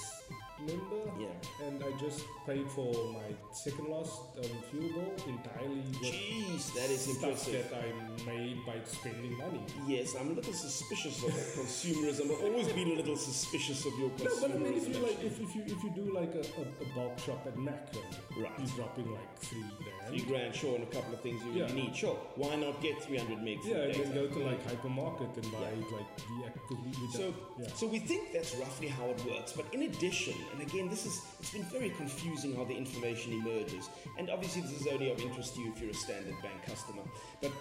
member. 0.66 1.02
Yeah. 1.18 1.66
And 1.66 1.82
I 1.82 1.90
just 1.98 2.24
paid 2.46 2.68
for 2.70 2.92
my 3.12 3.28
second 3.52 3.88
last 3.88 4.20
um, 4.38 4.50
fuel 4.70 4.88
bill 4.92 5.12
entirely 5.28 5.82
Jeez, 6.02 6.72
that 6.74 6.90
is 6.90 7.02
stuff 7.02 7.22
impressive. 7.22 7.70
that 7.70 7.78
I 7.84 8.26
made 8.26 8.64
by 8.66 8.74
spending 8.84 9.36
money. 9.38 9.60
Yes, 9.86 10.14
I'm 10.18 10.30
a 10.30 10.34
little 10.34 10.52
suspicious 10.52 11.22
of 11.22 11.30
consumerism. 11.30 12.30
I've 12.32 12.44
always 12.44 12.68
been 12.72 12.88
a 12.92 12.94
little 12.94 13.16
suspicious 13.16 13.84
of 13.86 13.98
your 13.98 14.10
consumerism. 14.10 14.42
No, 14.42 14.48
but 14.48 14.50
I 14.56 14.58
mean, 14.58 14.74
if 14.74 14.88
you 14.88 14.98
like, 15.02 15.22
if, 15.24 15.40
if 15.40 15.54
you 15.54 15.62
if 15.66 15.82
you 15.84 15.90
do 15.94 16.12
like 16.14 16.34
a, 16.34 16.40
a, 16.40 16.64
a 16.84 16.94
bulk 16.94 17.18
shop 17.18 17.44
at 17.46 17.56
Makro, 17.56 18.02
Right. 18.36 18.50
he's 18.58 18.70
dropping 18.72 19.12
like 19.12 19.38
three 19.38 19.62
grand. 19.84 20.08
Three 20.08 20.22
grand, 20.26 20.54
sure, 20.54 20.74
and 20.76 20.84
a 20.84 20.86
couple 20.86 21.12
of 21.14 21.20
things 21.20 21.42
you 21.44 21.52
really 21.52 21.72
need. 21.72 21.94
Sure, 21.96 22.16
why 22.36 22.56
not 22.56 22.80
get 22.80 23.02
300 23.02 23.38
megs? 23.38 23.60
Yeah, 23.64 23.76
and 23.76 23.94
then 23.94 24.14
go 24.14 24.26
to 24.26 24.38
like 24.40 24.60
hypermarket 24.66 25.36
and 25.36 25.52
buy 25.52 25.58
Yeah. 25.60 25.96
like 25.96 26.16
the 26.16 26.46
act- 26.46 26.58
'cause 26.68 26.78
we, 26.84 27.06
we 27.06 27.12
So, 27.12 27.34
yeah. 27.60 27.68
so 27.74 27.86
we 27.86 27.98
think 27.98 28.32
that's 28.32 28.54
roughly 28.56 28.88
how 28.88 29.06
it 29.06 29.22
works. 29.26 29.52
But 29.52 29.66
in 29.72 29.82
addition, 29.82 30.34
and 30.52 30.60
again, 30.60 30.88
this 30.88 31.06
is 31.06 31.22
it's 31.40 31.50
been 31.50 31.64
very 31.64 31.90
confusing 31.90 32.54
how 32.54 32.64
the 32.64 32.76
information 32.76 33.32
emerges. 33.32 33.88
And 34.18 34.30
obviously, 34.30 34.62
this 34.62 34.80
is 34.80 34.86
only 34.86 35.10
of 35.10 35.18
interest 35.20 35.54
to 35.56 35.62
you 35.62 35.72
if 35.74 35.80
you're 35.80 35.90
a 35.90 35.94
standard 35.94 36.34
bank 36.42 36.64
customer. 36.66 37.02
But 37.40 37.52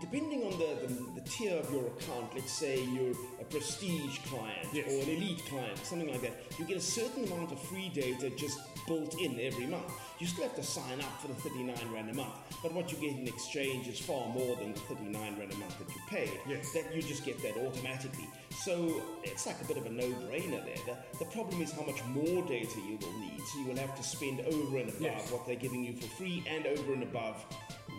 depending 0.00 0.42
on 0.44 0.50
the, 0.52 0.86
the, 0.86 1.20
the, 1.20 1.28
tier 1.28 1.56
of 1.56 1.70
your 1.72 1.86
account, 1.86 2.34
let's 2.34 2.52
say 2.52 2.82
you're 2.84 3.14
a 3.40 3.44
prestige 3.44 4.18
client 4.26 4.68
yes. 4.72 4.86
or 4.86 5.02
an 5.02 5.16
elite 5.16 5.42
client, 5.48 5.76
something 5.78 6.10
like 6.10 6.22
that, 6.22 6.32
you 6.58 6.64
get 6.64 6.76
a 6.76 6.80
certain 6.80 7.24
amount 7.24 7.52
of 7.52 7.60
free 7.60 7.88
data 7.90 8.30
just 8.30 8.58
built 8.86 9.20
in 9.20 9.38
every 9.40 9.66
month. 9.66 9.92
You 10.18 10.26
still 10.26 10.44
have 10.44 10.56
to 10.56 10.62
sign 10.62 11.00
up 11.00 11.20
for 11.20 11.28
the 11.28 11.34
39 11.34 11.76
Rand 11.92 12.10
a 12.10 12.14
month, 12.14 12.34
but 12.62 12.72
what 12.72 12.92
you 12.92 12.98
get 12.98 13.18
in 13.18 13.26
exchange 13.26 13.88
is 13.88 13.98
far 13.98 14.28
more 14.28 14.56
than 14.56 14.72
the 14.72 14.80
39 14.80 15.38
Rand 15.38 15.52
a 15.52 15.56
month 15.56 15.78
that 15.78 15.88
you 15.88 16.00
pay. 16.08 16.30
Yes. 16.48 16.72
That 16.72 16.94
you 16.94 17.02
just 17.02 17.24
get 17.24 17.42
that 17.42 17.56
automatically. 17.56 18.28
So 18.62 19.02
it's 19.22 19.46
like 19.46 19.60
a 19.60 19.64
bit 19.64 19.76
of 19.76 19.86
a 19.86 19.90
no-brainer 19.90 20.64
there. 20.64 20.76
The, 20.86 21.18
the 21.18 21.24
problem 21.30 21.62
is 21.62 21.72
how 21.72 21.82
much 21.82 22.04
more 22.06 22.42
data 22.46 22.78
you 22.80 22.98
will 23.00 23.18
need. 23.18 23.40
So 23.52 23.60
you 23.60 23.66
will 23.66 23.78
have 23.78 23.96
to 23.96 24.02
spend 24.02 24.40
over 24.40 24.78
and 24.78 24.88
above 24.88 25.00
yes. 25.00 25.30
what 25.30 25.46
they're 25.46 25.56
giving 25.56 25.84
you 25.84 25.94
for 25.94 26.06
free 26.16 26.44
and 26.46 26.66
over 26.66 26.92
and 26.92 27.02
above 27.02 27.44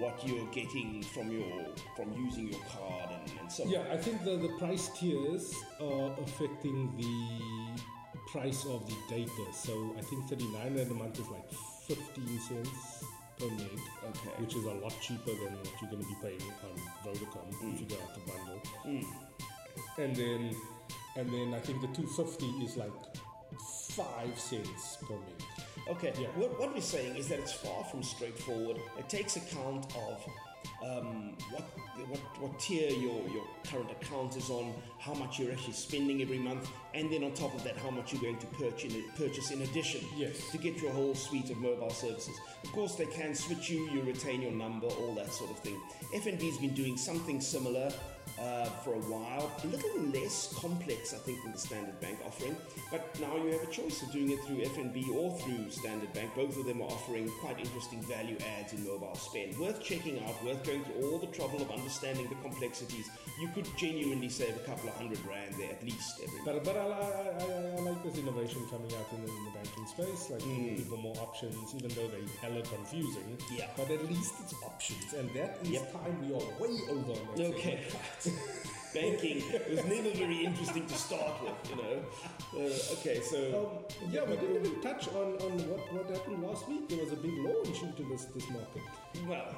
what 0.01 0.27
you're 0.27 0.47
getting 0.47 1.03
from 1.03 1.31
your 1.31 1.67
from 1.95 2.11
using 2.13 2.51
your 2.51 2.61
card 2.61 3.09
and, 3.11 3.39
and 3.39 3.51
so 3.51 3.63
yeah, 3.65 3.79
on. 3.79 3.85
Yeah, 3.85 3.93
I 3.93 3.97
think 3.97 4.23
the, 4.23 4.35
the 4.37 4.49
price 4.57 4.89
tiers 4.97 5.53
are 5.79 6.11
affecting 6.23 6.91
the 6.97 7.81
price 8.31 8.65
of 8.65 8.87
the 8.87 8.95
data. 9.09 9.45
So 9.53 9.95
I 9.97 10.01
think 10.01 10.27
39 10.27 10.75
rand 10.75 10.91
a 10.91 10.93
month 10.93 11.19
is 11.19 11.29
like 11.29 11.49
15 11.87 12.39
cents 12.39 13.03
per 13.37 13.47
meg, 13.47 13.79
okay. 14.09 14.33
which 14.37 14.55
is 14.55 14.65
a 14.65 14.73
lot 14.73 14.93
cheaper 15.01 15.31
than 15.31 15.53
what 15.53 15.73
you're 15.81 15.91
going 15.91 16.03
to 16.03 16.09
be 16.09 16.17
paying 16.21 16.51
on 16.63 16.75
Vodacom 17.03 17.47
mm. 17.61 17.73
if 17.73 17.81
you 17.81 17.87
go 17.87 17.95
out 18.01 18.13
to 18.13 18.21
bundle. 18.31 18.61
Mm. 18.85 19.05
And 19.97 20.15
then 20.15 20.55
and 21.17 21.29
then 21.31 21.53
I 21.53 21.59
think 21.59 21.81
the 21.81 21.87
250 21.87 22.45
is 22.65 22.77
like 22.77 22.91
5 23.91 24.39
cents 24.39 24.97
per 25.01 25.15
meg. 25.15 25.43
Okay, 25.89 26.13
yeah. 26.19 26.27
what, 26.35 26.57
what 26.59 26.73
we're 26.73 26.81
saying 26.81 27.15
is 27.15 27.27
that 27.29 27.39
it's 27.39 27.53
far 27.53 27.83
from 27.85 28.03
straightforward. 28.03 28.77
It 28.97 29.09
takes 29.09 29.35
account 29.35 29.85
of 29.95 30.25
um, 30.83 31.35
what, 31.51 31.63
what, 32.07 32.19
what 32.39 32.59
tier 32.59 32.89
your, 32.89 33.27
your 33.29 33.43
current 33.63 33.91
account 33.91 34.35
is 34.35 34.49
on, 34.49 34.73
how 34.99 35.13
much 35.13 35.39
you're 35.39 35.51
actually 35.51 35.73
spending 35.73 36.21
every 36.21 36.39
month, 36.39 36.69
and 36.93 37.11
then 37.11 37.23
on 37.23 37.33
top 37.33 37.53
of 37.53 37.63
that, 37.63 37.77
how 37.77 37.89
much 37.89 38.13
you're 38.13 38.21
going 38.21 38.37
to 38.37 38.47
purchase 38.47 38.93
in, 38.93 39.03
purchase 39.17 39.51
in 39.51 39.61
addition 39.61 40.01
yes. 40.15 40.49
to 40.51 40.57
get 40.57 40.81
your 40.81 40.91
whole 40.91 41.15
suite 41.15 41.49
of 41.49 41.57
mobile 41.57 41.89
services. 41.89 42.35
Of 42.63 42.71
course, 42.71 42.95
they 42.95 43.05
can 43.05 43.35
switch 43.35 43.69
you, 43.69 43.89
you 43.91 44.01
retain 44.01 44.41
your 44.41 44.51
number, 44.51 44.87
all 44.87 45.15
that 45.15 45.31
sort 45.31 45.51
of 45.51 45.59
thing. 45.59 45.79
FNB's 46.13 46.57
been 46.57 46.73
doing 46.73 46.97
something 46.97 47.41
similar 47.41 47.91
uh, 48.41 48.65
for 48.83 48.93
a 48.93 48.99
while. 48.99 49.51
A 49.63 49.67
little 49.67 50.01
less 50.09 50.53
complex, 50.57 51.13
I 51.13 51.17
think, 51.17 51.43
than 51.43 51.51
the 51.51 51.57
Standard 51.57 51.99
Bank 51.99 52.19
offering. 52.25 52.57
But 52.89 53.19
now 53.19 53.35
you 53.37 53.51
have 53.51 53.63
a 53.63 53.71
choice 53.71 54.01
of 54.01 54.11
doing 54.11 54.31
it 54.31 54.39
through 54.45 54.61
FNB 54.61 55.09
or 55.13 55.37
through 55.39 55.69
Standard 55.69 56.11
Bank. 56.13 56.31
Both 56.35 56.57
of 56.57 56.65
them 56.65 56.81
are 56.81 56.89
offering 56.89 57.29
quite 57.39 57.59
interesting 57.59 58.01
value 58.03 58.37
adds 58.59 58.73
in 58.73 58.85
mobile 58.85 59.15
spend. 59.15 59.57
Worth 59.59 59.83
checking 59.83 60.23
out, 60.23 60.43
worth 60.43 60.63
going 60.65 60.83
through 60.83 61.11
all 61.11 61.19
the 61.19 61.27
trouble 61.27 61.61
of 61.61 61.71
understanding 61.71 62.27
the 62.29 62.35
complexities. 62.35 63.09
You 63.39 63.49
could 63.49 63.67
genuinely 63.77 64.29
save 64.29 64.55
a 64.55 64.59
couple 64.59 64.89
of 64.89 64.95
hundred 64.95 65.19
rand 65.25 65.55
there 65.57 65.71
at 65.71 65.83
least 65.83 66.21
every 66.23 66.39
But, 66.45 66.63
but 66.63 66.75
I, 66.75 66.81
I, 66.81 67.77
I, 67.77 67.81
like 67.81 68.03
this 68.03 68.17
innovation 68.17 68.61
coming 68.69 68.91
out 68.93 69.07
in 69.13 69.25
the, 69.25 69.31
in 69.31 69.45
the 69.45 69.51
banking 69.51 69.87
space, 69.87 70.29
like 70.29 70.41
mm. 70.41 70.77
people 70.77 70.97
more 70.97 71.15
options, 71.17 71.73
even 71.75 71.89
though 71.89 72.07
they're 72.07 72.21
hella 72.41 72.61
confusing. 72.61 73.37
Yeah. 73.51 73.67
But 73.77 73.89
at 73.91 74.07
least 74.09 74.33
it's 74.41 74.53
options, 74.63 75.13
and 75.13 75.29
that 75.33 75.57
is 75.63 75.69
yep. 75.69 75.91
time 75.91 76.15
we 76.21 76.33
are 76.33 76.45
way 76.59 76.77
over. 76.89 77.17
Okay. 77.39 77.79
banking 78.93 79.43
was 79.69 79.83
never 79.85 80.11
very 80.11 80.45
interesting 80.45 80.85
to 80.85 80.93
start 80.93 81.41
with, 81.43 81.69
you 81.69 81.75
know. 81.77 81.95
Uh, 82.53 82.93
okay, 82.93 83.21
so 83.21 83.37
um, 84.01 84.11
yeah, 84.11 84.23
we 84.23 84.35
didn't 84.35 84.65
even 84.65 84.81
touch 84.81 85.07
on, 85.09 85.35
on 85.41 85.51
what, 85.69 85.93
what 85.93 86.09
happened 86.09 86.43
last 86.43 86.67
week. 86.67 86.89
There 86.89 87.03
was 87.03 87.13
a 87.13 87.15
big 87.15 87.37
launch 87.37 87.81
into 87.81 88.03
this 88.03 88.25
this 88.25 88.49
market. 88.49 88.81
Well, 89.27 89.55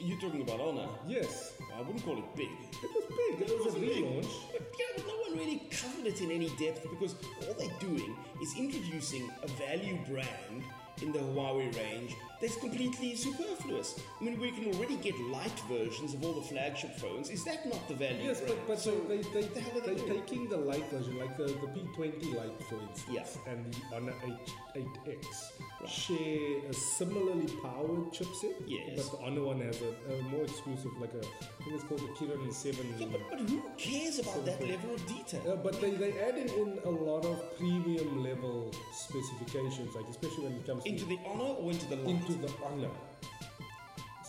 you're 0.00 0.18
talking 0.18 0.42
about 0.42 0.60
Honor. 0.60 0.88
Yes. 1.06 1.54
I 1.74 1.80
wouldn't 1.80 2.04
call 2.04 2.18
it 2.18 2.36
big. 2.36 2.50
It 2.82 2.90
was 2.94 3.04
big. 3.08 3.42
It, 3.42 3.50
it 3.50 3.58
was, 3.58 3.66
was, 3.66 3.74
a 3.74 3.86
relaunch. 3.86 4.28
But, 4.52 4.62
yeah, 4.78 4.86
but 4.96 5.06
no 5.06 5.16
one 5.28 5.38
really 5.38 5.62
covered 5.70 6.06
it 6.06 6.20
in 6.20 6.30
any 6.30 6.48
depth 6.50 6.82
because 6.90 7.14
all 7.46 7.54
they're 7.54 7.78
doing 7.80 8.16
is 8.42 8.56
introducing 8.56 9.30
a 9.42 9.48
value 9.48 9.98
brand 10.08 10.64
in 11.02 11.12
the 11.12 11.18
Huawei 11.18 11.74
range 11.76 12.16
that's 12.44 12.56
completely 12.56 13.14
superfluous. 13.16 13.98
I 14.20 14.24
mean, 14.24 14.38
we 14.38 14.50
can 14.50 14.66
already 14.74 14.96
get 14.96 15.18
light 15.30 15.58
versions 15.68 16.12
of 16.12 16.22
all 16.24 16.34
the 16.34 16.42
flagship 16.42 16.94
phones. 16.96 17.30
Is 17.30 17.42
that 17.44 17.64
not 17.66 17.88
the 17.88 17.94
value? 17.94 18.22
Yes, 18.22 18.40
brand? 18.40 18.58
but, 18.66 18.74
but 18.74 18.78
so 18.78 18.90
they, 19.08 19.18
they, 19.18 19.46
the 19.46 19.80
they, 19.80 19.94
they're 19.94 20.14
taking 20.14 20.48
the 20.48 20.56
light 20.58 20.84
version, 20.90 21.18
like 21.18 21.38
the, 21.38 21.44
the 21.44 21.68
P20 21.68 22.34
Lite, 22.34 22.62
for 22.64 22.80
instance, 22.82 23.06
yeah. 23.10 23.50
and 23.50 23.72
the 23.72 23.96
Honor 23.96 24.14
H, 24.26 24.50
8X, 24.76 25.52
right. 25.80 25.90
share 25.90 26.68
a 26.68 26.74
similarly 26.74 27.46
powered 27.62 28.12
chipset. 28.12 28.54
Yes. 28.66 28.90
But 28.96 29.18
the 29.18 29.24
Honor 29.24 29.42
one 29.44 29.60
has 29.60 29.80
a, 29.80 30.12
a, 30.12 30.22
more 30.24 30.42
exclusive, 30.42 30.90
like 31.00 31.14
a, 31.14 31.20
I 31.20 31.64
think 31.64 31.76
it's 31.76 31.84
called 31.84 32.00
the 32.00 32.08
Kirin 32.08 32.52
7. 32.52 32.94
Yeah, 32.98 33.06
but, 33.10 33.20
but 33.30 33.40
who 33.48 33.62
cares 33.78 34.18
about 34.18 34.44
that 34.44 34.60
level 34.60 34.94
of 34.94 35.06
detail? 35.06 35.42
Uh, 35.50 35.56
but 35.56 35.80
they, 35.80 35.92
they 35.92 36.12
added 36.20 36.50
in 36.50 36.78
a 36.84 36.90
lot 36.90 37.24
of 37.24 37.56
premium 37.56 38.22
level 38.22 38.70
specifications, 38.92 39.94
like 39.94 40.08
especially 40.08 40.44
when 40.44 40.52
it 40.52 40.66
comes 40.66 40.83
into 40.84 41.04
the 41.06 41.18
Honor 41.26 41.54
or 41.58 41.70
into 41.70 41.86
the 41.86 41.96
Lite? 41.96 42.08
Into 42.08 42.32
the 42.34 42.52
Honor. 42.64 42.90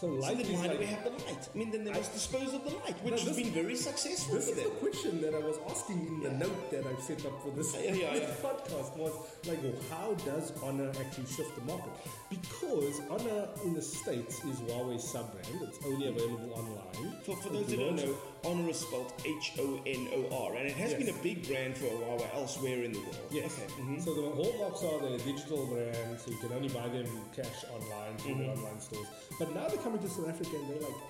So 0.05 0.11
light 0.11 0.37
so 0.37 0.43
then 0.43 0.53
why 0.53 0.67
like, 0.67 0.71
do 0.71 0.79
we 0.79 0.85
have 0.85 1.03
the 1.03 1.09
light? 1.09 1.49
I 1.53 1.57
mean, 1.57 1.71
then 1.71 1.83
they 1.83 1.91
must 1.91 2.13
dispose 2.13 2.53
of 2.53 2.63
the 2.63 2.75
light, 2.85 2.97
which 3.03 3.23
has 3.23 3.35
been 3.35 3.49
very 3.49 3.75
successful 3.75 4.35
This 4.35 4.49
is 4.49 4.55
them. 4.55 4.65
the 4.65 4.69
question 4.77 5.21
that 5.21 5.33
I 5.33 5.39
was 5.39 5.57
asking 5.67 6.05
in 6.05 6.19
the 6.21 6.29
yeah. 6.29 6.37
note 6.45 6.71
that 6.71 6.85
I've 6.85 7.01
set 7.01 7.25
up 7.25 7.41
for 7.41 7.49
this, 7.49 7.73
yeah, 7.73 7.93
yeah, 7.93 8.29
podcast 8.37 8.95
was 8.97 9.13
like, 9.47 9.63
well, 9.63 9.73
how 9.89 10.13
does 10.25 10.53
Honor 10.61 10.91
actually 10.99 11.25
shift 11.25 11.55
the 11.55 11.65
market? 11.65 11.89
Because 12.29 13.01
Honor 13.09 13.49
in 13.63 13.73
the 13.73 13.81
States 13.81 14.43
is 14.45 14.57
Huawei's 14.61 15.03
sub-brand. 15.03 15.61
It's 15.63 15.79
only 15.83 16.07
available 16.07 16.53
online. 16.53 17.17
For, 17.23 17.35
for 17.37 17.49
those 17.49 17.71
who 17.71 17.77
don't 17.77 17.95
know, 17.95 18.15
Honor 18.45 18.69
is 18.69 18.79
spelled 18.79 19.11
H-O-N-O-R, 19.25 20.55
and 20.55 20.67
it 20.67 20.75
has 20.77 20.91
yes. 20.91 21.01
been 21.01 21.09
a 21.09 21.23
big 21.23 21.47
brand 21.47 21.75
for 21.77 21.85
Huawei 21.87 22.35
elsewhere 22.35 22.83
in 22.83 22.93
the 22.93 22.99
world. 22.99 23.17
Yes. 23.31 23.57
Okay. 23.57 23.81
Mm-hmm. 23.81 23.99
So 24.01 24.13
the 24.13 24.29
hallmarks 24.29 24.83
are 24.83 24.99
the 25.01 25.17
digital 25.17 25.65
brand, 25.65 26.19
so 26.19 26.29
you 26.29 26.37
can 26.37 26.53
only 26.53 26.69
buy 26.69 26.87
them 26.89 27.07
cash 27.35 27.65
online 27.73 28.17
through 28.17 28.35
mm-hmm. 28.35 28.43
the 28.43 28.49
online 28.49 28.79
stores. 28.79 29.07
But 29.39 29.55
now 29.55 29.67
they're 29.67 29.77
coming 29.77 29.94
to 30.01 30.09
South 30.09 30.29
Africa 30.29 30.55
and 30.55 30.69
they're 30.69 30.81
like, 30.81 31.01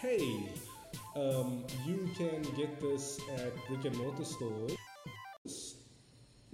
hey, 0.00 0.48
um, 1.16 1.64
you 1.86 2.08
can 2.16 2.42
get 2.56 2.80
this 2.80 3.20
at 3.36 3.52
brick 3.66 3.84
and 3.84 3.96
mortar 3.96 4.24
stores. 4.24 4.76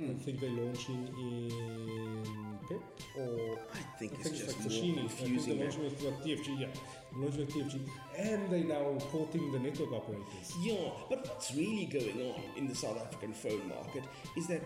Mm. 0.01 0.11
I 0.11 0.19
think 0.23 0.41
they're 0.41 0.51
launching 0.51 1.09
in 1.19 2.59
PEP 2.69 2.83
or 3.19 3.59
I 3.73 3.99
think 3.99 4.13
I 4.13 4.17
it's 4.17 4.23
think 4.25 4.37
just 4.37 4.61
it's 4.61 4.75
like 4.75 4.85
more 4.85 5.09
confusing. 5.09 5.09
I 5.09 5.09
think 5.09 5.47
they're 5.47 5.65
launching 5.65 5.85
with 5.85 6.03
what, 6.03 6.25
TFG, 6.25 6.61
yeah, 6.61 6.67
launching 7.15 7.41
with 7.41 7.55
TFG, 7.55 7.81
and 8.19 8.51
they're 8.51 8.65
now 8.65 8.99
porting 9.11 9.53
the 9.53 9.59
network 9.59 9.93
operators. 9.93 10.53
Yeah, 10.61 10.91
but 11.09 11.27
what's 11.27 11.55
really 11.55 11.87
going 11.87 12.31
on 12.31 12.43
in 12.57 12.69
the 12.69 12.75
South 12.75 13.01
African 13.01 13.33
phone 13.33 13.69
market 13.69 14.05
is 14.37 14.47
that 14.49 14.63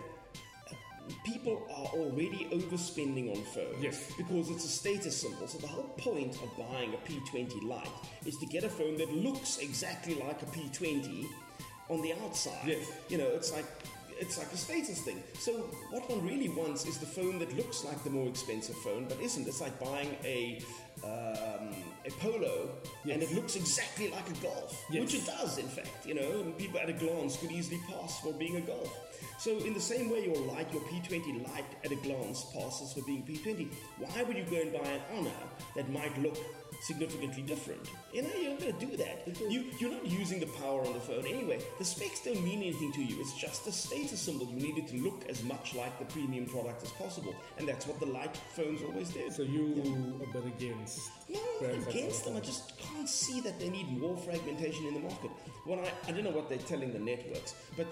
people 1.25 1.67
are 1.69 1.87
already 1.99 2.47
overspending 2.51 3.35
on 3.35 3.43
phones 3.43 3.81
yes. 3.81 4.11
because 4.17 4.49
it's 4.49 4.65
a 4.65 4.67
status 4.67 5.21
symbol. 5.21 5.47
So 5.47 5.57
the 5.57 5.67
whole 5.67 5.89
point 5.97 6.35
of 6.41 6.49
buying 6.57 6.93
a 6.93 6.97
P20 6.97 7.63
Lite 7.63 7.87
is 8.25 8.37
to 8.37 8.45
get 8.45 8.63
a 8.63 8.69
phone 8.69 8.97
that 8.97 9.13
looks 9.13 9.57
exactly 9.59 10.15
like 10.15 10.41
a 10.41 10.45
P20 10.45 11.25
on 11.89 12.01
the 12.01 12.13
outside. 12.23 12.65
Yes. 12.65 12.91
You 13.09 13.17
know, 13.17 13.27
it's 13.27 13.51
like 13.51 13.65
it's 14.21 14.37
like 14.37 14.51
a 14.53 14.57
status 14.57 15.01
thing. 15.01 15.21
So 15.39 15.51
what 15.89 16.09
one 16.09 16.25
really 16.25 16.47
wants 16.49 16.85
is 16.85 16.99
the 16.99 17.05
phone 17.07 17.39
that 17.39 17.55
looks 17.57 17.83
like 17.83 18.01
the 18.03 18.11
more 18.11 18.27
expensive 18.27 18.75
phone, 18.77 19.05
but 19.09 19.19
isn't. 19.19 19.47
It's 19.47 19.59
like 19.59 19.77
buying 19.79 20.15
a 20.23 20.61
um, 21.03 21.75
a 22.05 22.11
Polo, 22.19 22.69
yes. 23.03 23.15
and 23.15 23.23
it 23.23 23.33
looks 23.33 23.55
exactly 23.55 24.09
like 24.09 24.29
a 24.29 24.33
Golf, 24.43 24.85
yes. 24.91 25.01
which 25.01 25.15
it 25.15 25.25
does, 25.25 25.57
in 25.57 25.67
fact. 25.67 26.05
You 26.05 26.13
know, 26.13 26.41
and 26.41 26.57
people 26.57 26.79
at 26.79 26.89
a 26.89 26.93
glance 26.93 27.37
could 27.37 27.51
easily 27.51 27.81
pass 27.89 28.19
for 28.19 28.31
being 28.33 28.57
a 28.57 28.61
Golf. 28.61 28.95
So 29.39 29.57
in 29.57 29.73
the 29.73 29.81
same 29.81 30.11
way 30.11 30.25
your 30.25 30.37
light, 30.45 30.71
your 30.71 30.83
P20 30.83 31.47
light 31.51 31.65
at 31.83 31.91
a 31.91 31.95
glance 31.95 32.45
passes 32.53 32.93
for 32.93 33.01
being 33.01 33.23
P20, 33.23 33.67
why 33.97 34.23
would 34.23 34.37
you 34.37 34.43
go 34.43 34.61
and 34.61 34.71
buy 34.71 34.87
an 34.87 35.01
Honor 35.17 35.41
that 35.75 35.89
might 35.91 36.15
look 36.21 36.37
significantly 36.81 37.43
different? 37.43 37.89
You 38.13 38.23
know, 38.23 38.29
you're 38.39 38.51
not 38.51 38.59
going 38.59 38.73
to 38.73 38.85
do 38.85 38.97
that. 38.97 39.25
Mm-hmm. 39.25 39.49
You, 39.49 39.65
you're 39.79 39.91
not 39.91 40.05
using 40.05 40.39
the 40.39 40.47
power 40.47 40.85
on 40.85 40.93
the 40.93 40.99
phone 40.99 41.25
anyway. 41.25 41.61
The 41.77 41.85
specs 41.85 42.23
don't 42.23 42.43
mean 42.43 42.59
anything 42.59 42.91
to 42.93 43.03
you. 43.03 43.21
It's 43.21 43.37
just 43.39 43.67
a 43.67 43.71
status 43.71 44.19
symbol. 44.19 44.47
You 44.47 44.55
need 44.55 44.77
it 44.77 44.87
to 44.89 44.97
look 44.97 45.25
as 45.29 45.43
much 45.43 45.75
like 45.75 45.97
the 45.99 46.05
premium 46.05 46.45
product 46.45 46.83
as 46.83 46.91
possible. 46.91 47.35
And 47.57 47.67
that's 47.67 47.87
what 47.87 47.99
the 47.99 48.07
light 48.07 48.35
phones 48.55 48.81
always 48.83 49.09
did. 49.09 49.31
So 49.31 49.43
you 49.43 49.73
yeah. 49.75 50.29
a 50.29 50.33
bit 50.33 50.45
against? 50.45 51.11
No, 51.29 51.39
against 51.87 52.25
them. 52.25 52.35
I 52.35 52.39
just 52.39 52.77
can't 52.77 53.07
see 53.07 53.39
that 53.41 53.59
they 53.59 53.69
need 53.69 53.87
more 53.97 54.17
fragmentation 54.17 54.85
in 54.87 54.95
the 54.95 54.99
market. 54.99 55.31
Well, 55.65 55.79
I, 55.79 56.09
I 56.09 56.11
don't 56.11 56.23
know 56.23 56.31
what 56.31 56.49
they're 56.49 56.57
telling 56.57 56.91
the 56.91 56.99
networks, 56.99 57.55
but 57.77 57.87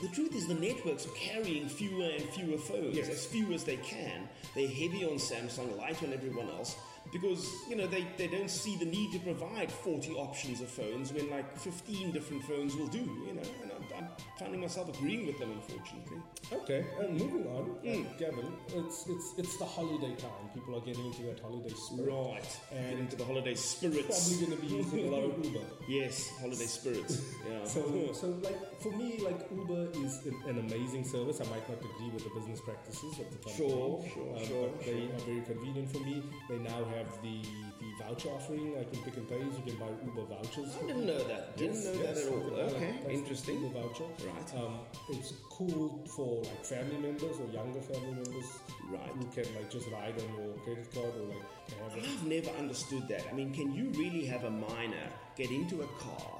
the 0.00 0.08
truth 0.08 0.34
is, 0.34 0.46
the 0.46 0.54
networks 0.54 1.04
are 1.06 1.10
carrying 1.10 1.68
fewer 1.68 2.08
and 2.08 2.22
fewer 2.30 2.56
phones, 2.56 2.96
yes. 2.96 3.10
as 3.10 3.26
few 3.26 3.52
as 3.52 3.64
they 3.64 3.76
can. 3.76 4.28
They're 4.54 4.66
heavy 4.66 5.04
on 5.04 5.18
Samsung, 5.18 5.76
light 5.76 6.02
on 6.02 6.14
everyone 6.14 6.48
else. 6.48 6.76
Because 7.12 7.64
you 7.68 7.76
know 7.76 7.86
they, 7.86 8.06
they 8.16 8.26
don't 8.26 8.50
see 8.50 8.76
the 8.76 8.84
need 8.84 9.12
to 9.12 9.18
provide 9.18 9.70
40 9.70 10.12
options 10.12 10.60
of 10.60 10.68
phones 10.68 11.12
when 11.12 11.30
like 11.30 11.58
15 11.58 12.12
different 12.12 12.42
phones 12.44 12.76
will 12.76 12.86
do 12.86 12.98
you 12.98 13.34
know 13.34 13.42
and 13.62 13.72
uh, 13.72 13.79
I'm, 14.00 14.08
finding 14.38 14.60
myself 14.62 14.88
agreeing 14.88 15.26
with 15.26 15.38
them 15.38 15.50
unfortunately 15.52 16.18
Okay, 16.52 16.84
and 17.00 17.12
moving 17.16 17.46
on, 17.46 17.64
Mm. 17.84 18.18
Gavin, 18.18 18.52
it's, 18.74 19.06
it's, 19.08 19.34
it's 19.38 19.56
the 19.58 19.64
holiday 19.64 20.14
time. 20.16 20.50
People 20.54 20.76
are 20.76 20.80
getting 20.80 21.06
into 21.06 21.22
that 21.22 21.38
holiday 21.40 21.72
spirit. 21.74 22.12
right 22.12 22.60
and 22.72 22.98
into 23.00 23.16
the 23.16 23.24
holiday 23.24 23.54
spirits 23.54 24.30
Probably 24.30 24.46
going 24.46 24.58
to 24.60 24.66
be 24.66 24.74
using 24.82 25.08
a 25.08 25.10
lot 25.16 25.24
of 25.24 25.44
Uber. 25.44 25.64
yes 25.88 26.32
holiday 26.40 26.66
spirits 26.78 27.22
yeah 27.48 27.64
So, 27.64 28.12
so 28.12 28.28
like 28.42 28.58
for 28.82 28.92
me, 28.92 29.18
like 29.22 29.40
Uber 29.50 29.90
is 30.04 30.24
an, 30.26 30.36
an 30.48 30.58
amazing 30.58 31.04
service. 31.04 31.40
I 31.40 31.44
might 31.50 31.68
not 31.68 31.78
agree 31.78 32.10
with 32.12 32.24
the 32.24 32.30
business 32.30 32.60
practices 32.60 33.18
of 33.20 33.30
the 33.30 33.38
company. 33.38 33.56
Sure, 33.56 34.04
sure, 34.14 34.36
um, 34.36 34.44
sure, 34.46 34.68
But 34.68 34.86
they 34.86 35.02
are 35.14 35.18
very 35.28 35.42
convenient 35.42 35.90
for 35.92 36.00
me. 36.00 36.22
They 36.48 36.58
now 36.58 36.82
have 36.96 37.08
the 37.22 37.42
the 37.80 38.04
voucher 38.04 38.28
offering. 38.30 38.76
I 38.78 38.84
can 38.84 39.02
Pick 39.04 39.16
n 39.16 39.24
Pays, 39.26 39.52
you 39.58 39.64
can 39.72 39.76
buy 39.80 39.90
Uber 40.04 40.24
vouchers. 40.34 40.76
I 40.82 40.86
didn't 40.86 41.06
know 41.06 41.22
that 41.28 41.56
didn't 41.56 41.74
Yes, 41.76 41.84
know 41.84 42.02
yes, 42.02 42.24
that 42.24 42.26
at 42.26 42.32
all 42.32 42.50
can 42.50 42.76
okay 42.76 43.14
interesting 43.14 43.60
Uber 43.62 43.78
voucher. 43.92 44.26
right 44.26 44.54
Um, 44.56 44.80
it's 45.10 45.32
cool 45.50 46.04
for 46.16 46.42
like 46.42 46.64
family 46.64 46.96
members 46.98 47.36
or 47.40 47.46
younger 47.52 47.80
family 47.80 48.12
members 48.12 48.46
right 48.90 49.10
who 49.16 49.24
can 49.34 49.54
like 49.54 49.70
just 49.70 49.88
ride 49.90 50.14
on 50.18 50.28
your 50.44 50.54
credit 50.64 50.92
card 50.94 51.12
or 51.16 51.26
like 51.34 51.80
have 51.80 51.96
it. 51.96 52.04
I've 52.04 52.26
never 52.26 52.50
understood 52.58 53.06
that. 53.08 53.26
I 53.30 53.34
mean, 53.34 53.52
can 53.52 53.72
you 53.72 53.90
really 53.90 54.24
have 54.26 54.44
a 54.44 54.50
minor 54.50 55.08
get 55.36 55.50
into 55.50 55.82
a 55.82 55.86
car 55.98 56.36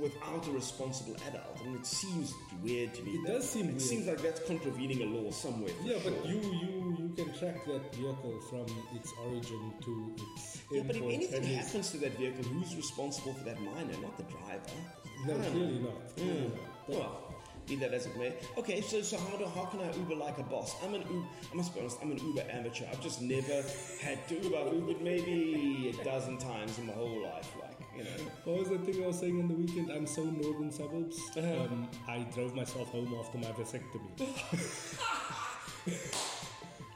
without 0.00 0.46
a 0.48 0.50
responsible 0.50 1.16
adult? 1.28 1.58
I 1.60 1.66
mean, 1.66 1.76
it 1.76 1.86
seems 1.86 2.34
weird 2.62 2.94
to 2.94 3.02
me. 3.02 3.12
It 3.12 3.26
does 3.26 3.48
seem 3.48 3.66
It 3.66 3.68
weird. 3.70 3.82
seems 3.82 4.06
like 4.06 4.20
that's 4.22 4.40
contravening 4.46 5.02
a 5.02 5.06
law 5.06 5.30
somewhere. 5.30 5.72
Yeah, 5.84 5.98
but 6.04 6.26
you 6.26 6.40
you 6.40 6.96
you 6.98 7.08
can 7.16 7.32
track 7.38 7.64
that 7.66 7.94
vehicle 7.94 8.40
from 8.50 8.66
its 8.96 9.12
origin 9.24 9.72
to 9.84 10.14
its 10.18 10.60
Yeah, 10.70 10.82
but 10.86 10.96
if 10.96 11.02
anything 11.02 11.44
happens 11.44 11.90
to 11.92 11.98
that 11.98 12.16
vehicle, 12.18 12.44
who's 12.44 12.74
responsible 12.76 13.34
for 13.34 13.44
that 13.44 13.60
minor? 13.60 13.96
Not 14.02 14.16
the 14.16 14.24
driver. 14.24 14.78
No, 15.26 15.34
don't 15.34 15.42
clearly 15.52 15.78
not. 15.80 16.16
Clearly 16.16 16.40
Mm. 16.40 16.50
not. 16.54 16.88
Well, 16.88 17.20
be 17.66 17.76
that 17.76 17.94
as 17.94 18.04
it 18.06 18.16
may. 18.18 18.34
Okay, 18.58 18.80
so 18.82 19.00
so 19.00 19.16
how 19.16 19.36
do 19.38 19.46
how 19.46 19.64
can 19.64 19.80
I 19.80 19.90
Uber 19.96 20.16
like 20.16 20.36
a 20.38 20.42
boss? 20.42 20.76
I'm 20.84 20.94
an 20.94 21.02
Uber. 21.02 21.26
I 21.50 21.54
must 21.54 21.72
be 21.74 21.80
honest. 21.80 21.98
I'm 22.02 22.10
an 22.10 22.18
Uber 22.18 22.44
amateur. 22.50 22.84
I've 22.90 23.00
just 23.00 23.22
never 23.22 23.62
had 24.02 24.26
to 24.28 24.34
Uber. 24.42 24.56
I've 24.58 24.72
Ubered 24.72 25.00
maybe 25.00 25.94
a 25.98 26.04
dozen 26.04 26.36
times 26.36 26.78
in 26.78 26.86
my 26.86 26.92
whole 26.92 27.22
life. 27.22 27.50
Like 27.60 27.78
you 27.96 28.04
know. 28.04 28.10
What 28.44 28.58
was 28.60 28.68
the 28.68 28.78
thing 28.78 29.02
I 29.02 29.06
was 29.06 29.18
saying 29.18 29.40
on 29.40 29.48
the 29.48 29.54
weekend? 29.54 29.90
I'm 29.90 30.06
so 30.06 30.24
northern 30.24 30.70
suburbs. 30.70 31.18
Uh-huh. 31.36 31.62
Um, 31.64 31.88
I 32.06 32.18
drove 32.34 32.54
myself 32.54 32.88
home 32.88 33.14
after 33.18 33.38
my 33.38 33.52
vasectomy. 33.52 34.10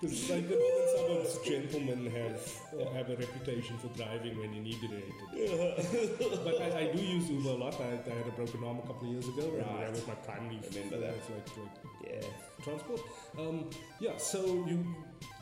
It's 0.00 0.30
like 0.30 0.48
the 0.48 0.54
northern 0.54 0.88
suburbs 0.96 1.38
gentlemen 1.44 2.10
have 2.12 2.40
uh, 2.80 2.90
have 2.94 3.10
a 3.10 3.16
reputation 3.16 3.76
for 3.78 3.88
driving 3.96 4.38
when 4.38 4.54
inebriated. 4.54 5.12
but 6.44 6.60
I, 6.62 6.80
I 6.88 6.92
do 6.94 7.02
use 7.02 7.28
Uber 7.30 7.48
a 7.50 7.52
lot. 7.54 7.74
I, 7.80 7.98
I 8.08 8.14
had 8.14 8.26
a 8.28 8.30
broken 8.36 8.62
arm 8.62 8.78
a 8.78 8.82
couple 8.86 9.08
of 9.08 9.12
years 9.12 9.26
ago, 9.26 9.42
and 9.56 9.66
Right. 9.66 9.80
that 9.80 9.90
was 9.90 10.06
my 10.06 10.14
primary 10.14 10.60
Remember 10.72 10.98
that. 11.00 11.14
like, 11.30 11.56
like 11.58 12.12
Yeah. 12.22 12.28
transport. 12.62 13.00
Um, 13.38 13.70
yeah, 14.00 14.16
so 14.18 14.44
you 14.68 14.84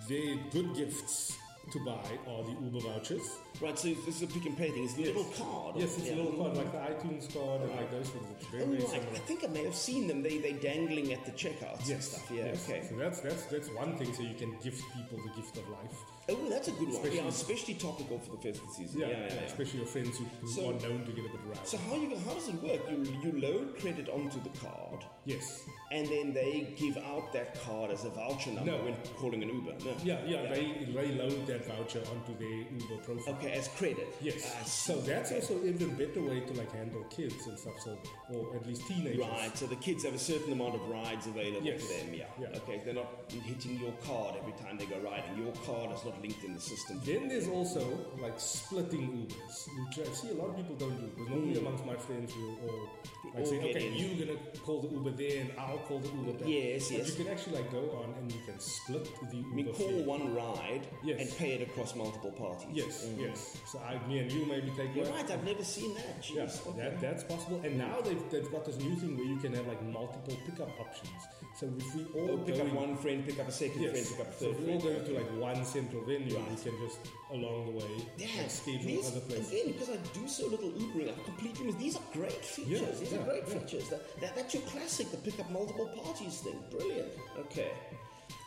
very 0.09 0.41
good 0.51 0.75
gifts 0.75 1.37
to 1.73 1.85
buy 1.85 2.01
are 2.29 2.43
the 2.45 2.53
Uber 2.63 2.81
vouchers. 2.81 3.39
Right, 3.61 3.77
so 3.79 3.89
this 3.89 4.17
is 4.17 4.23
a 4.23 4.27
Pick 4.27 4.47
n 4.47 4.55
Pay 4.55 4.71
thing. 4.71 4.85
It's 4.85 4.95
a 4.97 5.01
Yes. 5.03 5.09
little 5.17 5.25
card. 5.33 5.77
Yes, 5.77 5.97
it's 5.99 6.07
Yeah. 6.07 6.15
a 6.15 6.17
little 6.23 6.33
card 6.45 6.57
like 6.57 6.71
the 6.73 6.79
iTunes 6.79 7.33
card 7.33 7.63
and 7.63 7.71
like 7.73 7.91
those 7.91 8.09
things. 8.11 8.27
It's 8.39 8.47
very, 8.47 8.63
Oh, 8.63 8.67
very 8.67 8.79
right. 8.81 8.91
similar. 8.91 9.11
I 9.17 9.19
think 9.27 9.45
I 9.45 9.47
may 9.49 9.65
have 9.65 9.75
seen 9.75 10.07
them. 10.07 10.23
They 10.23 10.39
they 10.39 10.53
dangling 10.53 11.13
at 11.13 11.25
the 11.25 11.33
checkouts 11.33 11.89
and 11.91 12.03
stuff. 12.03 12.31
Yeah. 12.31 12.47
yes. 12.47 12.69
Okay. 12.69 12.87
So 12.89 12.97
that's 12.97 13.21
that's 13.21 13.45
that's 13.47 13.69
one 13.71 13.97
thing. 13.99 14.13
So 14.15 14.23
you 14.23 14.35
can 14.35 14.53
gift 14.63 14.83
people 14.95 15.19
the 15.27 15.33
gift 15.41 15.57
of 15.57 15.69
life. 15.71 15.97
Oh, 16.29 16.49
that's 16.51 16.69
a 16.69 16.73
good 16.73 16.89
one. 16.89 16.97
Especially- 16.97 17.19
yeah, 17.19 17.29
especially 17.29 17.75
topical 17.75 18.19
for 18.19 18.31
the 18.37 18.43
festive 18.43 18.71
season. 18.77 19.01
Yeah, 19.01 19.07
Yeah, 19.09 19.19
yeah. 19.21 19.35
yeah. 19.35 19.41
especially 19.47 19.79
your 19.79 19.87
friends 19.89 20.19
who, 20.19 20.25
who 20.41 20.49
So- 20.49 20.71
are 20.71 20.79
known 20.85 21.05
to 21.07 21.13
get 21.13 21.25
a 21.25 21.29
bit 21.29 21.41
rowdy. 21.47 21.61
So 21.65 21.79
how 21.79 21.95
you 21.95 22.17
how 22.27 22.35
does 22.35 22.49
it 22.49 22.63
work? 22.63 22.83
You 22.91 22.99
you 23.25 23.41
load 23.41 23.79
credit 23.81 24.09
onto 24.09 24.41
the 24.43 24.51
card, 24.59 25.05
yes. 25.25 25.63
And 25.91 26.09
then 26.09 26.33
they 26.33 26.75
give 26.77 26.97
out 26.99 27.33
that 27.33 27.61
card 27.63 27.91
as 27.91 28.05
a 28.05 28.11
voucher 28.11 28.51
number 28.51 28.73
No. 28.73 28.79
when 28.85 28.97
calling 29.17 29.43
an 29.43 29.49
Uber. 29.49 29.73
No. 29.85 29.95
Yeah, 30.03 30.19
yeah, 30.27 30.43
They, 30.49 30.87
they 30.93 31.15
load 31.15 31.47
that 31.47 31.65
voucher 31.67 32.01
onto 32.11 32.37
their 32.39 32.67
Uber 32.81 33.03
profile. 33.05 33.35
Okay, 33.35 33.53
as 33.53 33.69
credit. 33.69 34.09
Yes. 34.21 34.53
Ah, 34.55 34.63
I 34.63 34.65
so 34.65 35.01
that's 35.01 35.33
also 35.33 35.63
even 35.65 35.95
better 35.95 36.23
way 36.23 36.41
to 36.41 36.53
like 36.55 36.73
handle 36.73 37.05
kids 37.05 37.47
and 37.47 37.59
stuff. 37.59 37.79
So, 37.85 37.99
or 38.35 38.57
at 38.57 38.67
least 38.67 38.87
teenagers. 38.89 39.21
Right, 39.21 39.57
so 39.57 39.67
the 39.67 39.77
kids 39.77 40.05
have 40.05 40.15
a 40.15 40.19
certain 40.19 40.53
amount 40.53 40.75
of 40.75 40.89
rides 40.89 41.27
available 41.27 41.65
Yes. 41.67 41.83
to 41.83 41.89
them, 41.89 42.15
yeah. 42.15 42.25
Yeah. 42.41 42.59
Okay, 42.59 42.83
they're 42.85 42.95
not 42.95 43.31
hitting 43.31 43.79
your 43.79 43.93
card 44.05 44.35
every 44.41 44.53
time 44.55 44.79
they 44.79 44.87
go 44.87 44.99
riding. 44.99 45.39
Your 45.39 45.53
card 45.65 45.95
is 45.97 46.05
not 46.05 46.21
linked 46.21 46.43
in 46.45 46.55
the 46.55 46.61
system. 46.61 47.01
Then 47.05 47.29
there's 47.29 47.49
also 47.49 47.87
like 48.21 48.39
splitting 48.41 49.27
Ubers, 49.29 49.69
which 49.87 50.07
I 50.09 50.13
see 50.13 50.31
a 50.31 50.35
lot 50.35 50.51
of 50.51 50.57
people 50.57 50.75
don't 50.77 50.97
do. 50.97 51.07
Because 51.07 51.29
normally 51.31 51.55
hmm. 51.59 51.67
amongst 51.67 51.87
my 51.87 51.97
friends, 51.97 52.33
we'll 52.37 52.71
all 52.71 52.89
like 53.35 53.47
say, 53.47 53.59
okay, 53.59 53.89
in. 53.89 53.95
you're 53.95 54.27
gonna 54.27 54.39
call 54.65 54.83
the 54.83 54.89
Uber 54.89 55.11
there, 55.11 55.41
and 55.43 55.53
I'll 55.59 55.76
call 55.79 55.99
the 56.01 56.09
Uber. 56.09 56.45
Yes, 56.47 56.89
but 56.89 56.99
yes. 56.99 57.09
You 57.19 57.25
can 57.25 57.33
actually 57.33 57.57
like 57.57 57.71
go 57.71 58.03
on 58.03 58.15
and 58.19 58.33
you 58.33 58.41
can 58.47 58.59
split 58.59 59.09
the 59.31 59.37
Uber 59.39 59.55
mean, 59.55 59.73
call 59.73 59.89
fee. 59.89 60.03
one 60.03 60.35
ride 60.35 60.87
Yes. 61.05 61.21
and 61.21 61.37
pay 61.39 61.53
it 61.53 61.63
across 61.63 61.95
multiple 61.95 62.33
parties. 62.33 62.69
Yes, 62.73 63.07
Mm. 63.07 63.21
yes. 63.21 63.57
So 63.71 63.79
I, 63.81 63.99
me 64.09 64.19
and 64.21 64.31
you 64.33 64.45
maybe 64.47 64.71
take 64.77 64.95
You're 64.95 65.07
right, 65.07 65.31
I've 65.31 65.45
never 65.45 65.65
seen 65.65 65.95
that. 65.95 66.23
Jeez. 66.23 66.35
Yeah, 66.37 66.71
okay. 66.71 66.79
that, 66.81 67.01
that's 67.01 67.25
possible. 67.25 67.61
And 67.65 67.79
now 67.79 68.01
they've, 68.03 68.31
they've 68.31 68.51
got 68.51 68.65
this 68.65 68.79
new 68.79 68.95
thing 68.97 69.17
where 69.17 69.27
you 69.27 69.37
can 69.37 69.53
have 69.55 69.67
like 69.67 69.83
multiple 69.83 70.37
pickup 70.47 70.71
options. 70.81 71.11
So 71.59 71.67
if 71.79 71.95
we 71.95 72.05
all 72.21 72.33
Oh, 72.33 72.39
pick 72.39 72.57
go 72.57 72.63
up 72.67 72.73
one 72.75 72.97
friend, 72.99 73.25
pick 73.25 73.41
up 73.41 73.49
a 73.49 73.53
second 73.53 73.81
yes, 73.83 73.93
friend, 73.93 74.07
pick 74.11 74.21
up 74.27 74.29
a 74.35 74.39
so 74.39 74.53
third 74.53 74.61
if 74.61 74.67
we 74.67 74.73
all 74.75 74.81
go 74.81 75.05
to 75.05 75.13
like 75.13 75.31
one 75.41 75.65
central 75.65 76.05
venue, 76.05 76.37
Right. 76.37 76.51
we 76.51 76.57
can 76.71 76.79
just 76.87 76.99
along 77.33 77.67
the 77.67 77.73
way 77.73 78.07
Yeah, 78.19 78.27
like, 78.39 78.51
schedule 78.51 78.83
these, 78.87 79.09
other 79.11 79.21
places. 79.21 79.51
again, 79.53 79.67
because 79.73 79.89
I 79.91 79.97
do 80.13 80.29
so 80.29 80.47
little 80.49 80.69
Ubering, 80.71 81.09
I 81.09 81.23
completely 81.25 81.65
miss. 81.67 81.77
These 81.77 81.97
are 81.97 82.03
great 82.13 82.45
features. 82.45 82.81
Yeah, 82.83 82.91
these 83.01 83.13
yeah, 83.13 83.19
are 83.21 83.25
great 83.25 83.49
features. 83.49 83.89
That, 83.89 84.21
that, 84.21 84.37
that's 84.37 84.53
your 84.53 84.63
classic, 84.65 85.11
the 85.11 85.17
pick 85.17 85.41
up 85.41 85.51
multiple 85.51 85.66
parties 85.73 86.41
thing. 86.41 86.59
Brilliant. 86.71 87.09
Okay. 87.39 87.71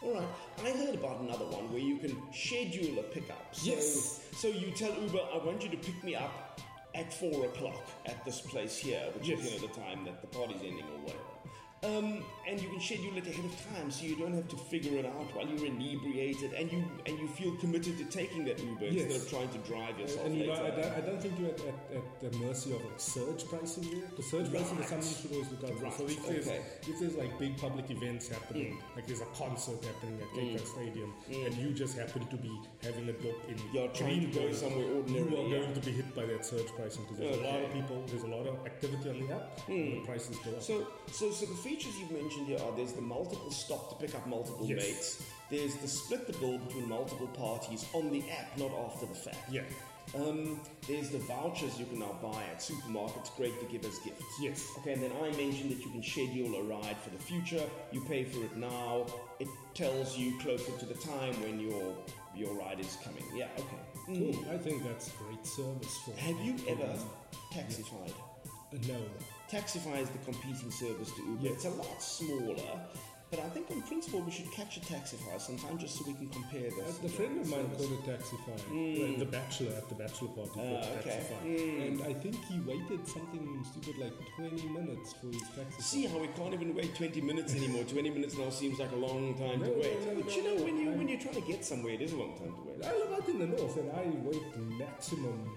All 0.03 0.13
right. 0.13 0.27
I 0.63 0.69
heard 0.71 0.95
about 0.95 1.19
another 1.21 1.45
one 1.45 1.69
where 1.71 1.79
you 1.81 1.97
can 1.97 2.17
schedule 2.33 2.99
a 2.99 3.03
pickup. 3.03 3.53
So, 3.55 3.69
Yes. 3.71 4.21
So 4.37 4.47
you 4.47 4.71
tell 4.71 4.93
Uber, 5.01 5.19
I 5.33 5.37
want 5.45 5.63
you 5.63 5.69
to 5.69 5.77
pick 5.77 6.01
me 6.03 6.15
up 6.15 6.59
at 6.95 7.13
four 7.13 7.45
o'clock 7.45 7.87
at 8.05 8.23
this 8.25 8.41
place 8.41 8.77
here, 8.77 9.01
which 9.15 9.27
Yes. 9.27 9.39
is 9.39 9.53
you 9.53 9.59
know 9.61 9.67
the 9.67 9.73
time 9.79 10.05
that 10.05 10.21
the 10.21 10.27
party's 10.27 10.61
ending 10.61 10.85
or 10.85 10.99
whatever. 11.03 11.19
Um, 11.81 12.23
and 12.45 12.59
you 12.61 12.67
can 12.67 12.81
schedule 12.81 13.15
it 13.15 13.25
ahead 13.25 13.45
of 13.45 13.55
time, 13.73 13.89
so 13.89 14.03
you 14.05 14.17
don't 14.17 14.33
have 14.33 14.49
to 14.49 14.57
figure 14.57 14.97
it 14.99 15.05
out 15.05 15.33
while 15.33 15.47
you're 15.47 15.65
inebriated, 15.65 16.51
and 16.53 16.69
you 16.69 16.83
and 17.05 17.17
you 17.17 17.27
feel 17.29 17.55
committed 17.55 17.97
to 17.99 18.03
taking 18.05 18.43
that 18.45 18.59
Uber 18.59 18.85
Yes. 18.85 19.05
instead 19.05 19.21
of 19.21 19.29
trying 19.29 19.49
to 19.49 19.57
drive 19.69 19.97
yourself 19.97 20.25
And 20.25 20.35
you 20.37 20.47
know. 20.47 20.53
I 20.53 20.69
don't, 20.71 20.91
I 20.97 20.99
don't 21.01 21.21
think 21.21 21.39
you're 21.39 21.51
at, 21.51 21.59
at, 21.61 21.95
at 21.95 22.31
the 22.31 22.37
mercy 22.39 22.73
of 22.75 22.83
like 22.83 22.99
surge 22.99 23.45
pricing 23.45 23.89
there. 23.91 24.09
The 24.17 24.23
surge 24.23 24.51
pricing 24.51 24.77
is 24.79 24.87
something 24.87 25.07
you 25.09 25.15
should 25.21 25.31
always 25.31 25.51
look 25.51 25.63
out 25.63 25.77
for. 25.77 25.83
Right, 25.85 25.93
So 25.93 26.03
if 26.07 26.27
there's, 26.27 26.47
okay. 26.47 26.61
if 26.81 26.99
there's 26.99 27.15
like 27.15 27.39
big 27.39 27.57
public 27.57 27.89
events 27.91 28.27
happening, 28.27 28.59
Mm. 28.59 28.95
like 28.97 29.07
there's 29.07 29.21
a 29.21 29.31
concert 29.37 29.79
happening 29.85 30.19
at 30.19 30.27
Cape 30.35 30.57
Town 30.57 30.65
Stadium, 30.67 31.13
and 31.31 31.53
you 31.55 31.71
just 31.71 31.97
happen 31.97 32.27
to 32.27 32.35
be 32.35 32.51
having 32.83 33.07
a 33.07 33.13
book 33.13 33.39
in 33.47 33.55
You're 33.71 33.87
trying 33.89 34.19
to 34.29 34.39
go 34.39 34.51
somewhere 34.51 34.83
you 35.07 35.37
are 35.37 35.47
yeah. 35.47 35.59
going 35.59 35.73
to 35.75 35.79
be 35.79 35.91
hit 35.91 36.13
by 36.13 36.25
that 36.25 36.45
surge 36.45 36.67
pricing 36.75 37.03
because 37.03 37.19
there's 37.19 37.37
a 37.37 37.41
lot 37.47 37.61
of 37.63 37.71
people, 37.71 38.03
there's 38.07 38.23
a 38.23 38.27
lot 38.27 38.45
of 38.47 38.65
activity 38.65 39.09
on 39.09 39.19
the 39.27 39.33
app, 39.33 39.61
and 39.69 39.93
the 39.93 40.05
prices 40.05 40.35
go 40.43 40.51
up. 40.51 40.61
So, 40.61 40.87
so, 41.11 41.31
so 41.31 41.45
the 41.45 41.55
features 41.69 41.93
you've 41.99 42.11
mentioned 42.11 42.47
here 42.47 42.59
are 42.65 42.71
there's 42.75 42.93
the 42.93 43.01
multiple 43.01 43.51
stop 43.51 43.89
to 43.89 43.95
pick 44.05 44.15
up 44.15 44.25
multiple 44.27 44.65
Yes. 44.65 44.77
mates. 44.83 45.23
There's 45.51 45.75
the 45.75 45.87
split 45.87 46.25
the 46.27 46.33
bill 46.33 46.57
between 46.57 46.87
multiple 46.89 47.27
parties 47.27 47.85
on 47.93 48.09
the 48.11 48.23
app, 48.31 48.57
not 48.57 48.71
after 48.85 49.05
the 49.05 49.15
fact. 49.15 49.37
yeah, 49.51 49.61
Um, 50.15 50.59
there's 50.87 51.09
the 51.11 51.19
vouchers 51.19 51.79
you 51.79 51.85
can 51.85 51.99
now 51.99 52.13
buy 52.21 52.41
at 52.51 52.59
supermarkets, 52.59 53.29
great 53.37 53.55
to 53.59 53.65
give 53.67 53.85
as 53.85 53.99
gifts. 53.99 54.25
yes. 54.41 54.59
Okay, 54.79 54.93
and 54.93 55.03
then 55.03 55.11
I 55.21 55.29
mentioned 55.37 55.69
that 55.71 55.79
you 55.85 55.89
can 55.91 56.01
schedule 56.03 56.55
a 56.55 56.63
ride 56.63 56.97
for 57.03 57.11
the 57.11 57.19
future. 57.31 57.65
You 57.91 58.01
pay 58.05 58.23
for 58.23 58.43
it 58.43 58.55
now. 58.57 59.05
It 59.39 59.47
tells 59.75 60.17
you 60.17 60.27
closer 60.39 60.71
to 60.81 60.85
the 60.85 60.95
time 60.95 61.33
when 61.43 61.59
your 61.59 61.95
your 62.35 62.53
ride 62.63 62.79
is 62.79 62.97
coming. 63.03 63.23
Yeah, 63.35 63.49
okay. 63.63 63.81
Cool. 64.07 64.35
I 64.55 64.57
think 64.57 64.83
that's 64.83 65.11
great 65.21 65.45
service 65.45 65.95
for. 66.03 66.11
Have 66.27 66.39
you 66.47 66.55
ever 66.73 66.91
taxified? 67.53 68.13
Uh, 68.73 68.77
no. 68.87 69.01
Taxify 69.49 69.99
is 69.99 70.09
the 70.09 70.19
competing 70.19 70.69
service 70.69 71.11
to 71.13 71.23
Uber. 71.23 71.41
Yes. 71.41 71.53
It's 71.53 71.65
a 71.65 71.69
lot 71.71 72.03
smaller, 72.03 72.81
but 73.31 73.39
I 73.39 73.49
think 73.49 73.69
on 73.71 73.81
principle 73.83 74.21
we 74.21 74.31
should 74.31 74.51
catch 74.51 74.77
a 74.77 74.81
taxi 74.81 75.17
Taxify 75.17 75.39
sometime 75.39 75.77
just 75.77 75.97
so 75.97 76.03
we 76.07 76.13
can 76.13 76.29
compare 76.29 76.69
this. 76.69 76.97
Uh, 76.99 77.01
the 77.03 77.09
friend 77.09 77.39
of 77.41 77.47
mine 77.47 77.69
service. 77.69 77.77
called 77.77 77.93
it 77.93 78.03
Taxify. 78.09 79.15
Uh, 79.15 79.19
the 79.19 79.25
Bachelor 79.25 79.71
at 79.77 79.87
the 79.89 79.95
Bachelor 79.95 80.27
party 80.29 80.49
called 80.53 80.79
Ah, 80.83 80.99
okay. 80.99 81.09
Taxify. 81.09 81.45
Mm. 81.45 81.87
And 81.87 82.01
I 82.03 82.13
think 82.13 82.35
he 82.45 82.59
waited 82.61 83.07
something 83.07 83.63
stupid 83.71 83.97
like 84.01 84.13
20 84.35 84.67
minutes 84.69 85.13
for 85.13 85.27
his 85.27 85.43
taxi. 85.55 85.81
See 85.81 86.05
how 86.07 86.17
we 86.17 86.27
can't 86.29 86.53
even 86.53 86.73
wait 86.75 86.95
20 86.95 87.21
minutes 87.21 87.53
anymore. 87.55 87.83
20 87.83 88.09
minutes 88.09 88.37
now 88.37 88.49
seems 88.49 88.79
like 88.79 88.91
a 88.91 88.95
long 88.95 89.35
time 89.37 89.59
to 89.59 89.65
No, 89.67 89.73
no, 89.73 89.79
wait. 89.79 89.99
no, 90.05 90.15
but 90.15 90.25
no, 90.25 90.31
you 90.33 90.43
know, 90.43 90.55
no, 90.57 90.63
when 90.63 90.77
you 90.79 90.89
when 90.91 91.07
you're 91.07 91.19
trying 91.19 91.35
to 91.35 91.41
get 91.41 91.63
somewhere, 91.63 91.93
it 91.93 92.01
is 92.01 92.13
a 92.13 92.17
long 92.17 92.37
time 92.37 92.53
to 92.53 92.61
wait. 92.65 92.83
I 92.85 92.93
live 92.97 93.11
out 93.13 93.29
in 93.29 93.39
the 93.39 93.47
north 93.47 93.77
and 93.77 93.91
I 93.91 94.03
wait 94.25 94.57
maximum 94.79 95.49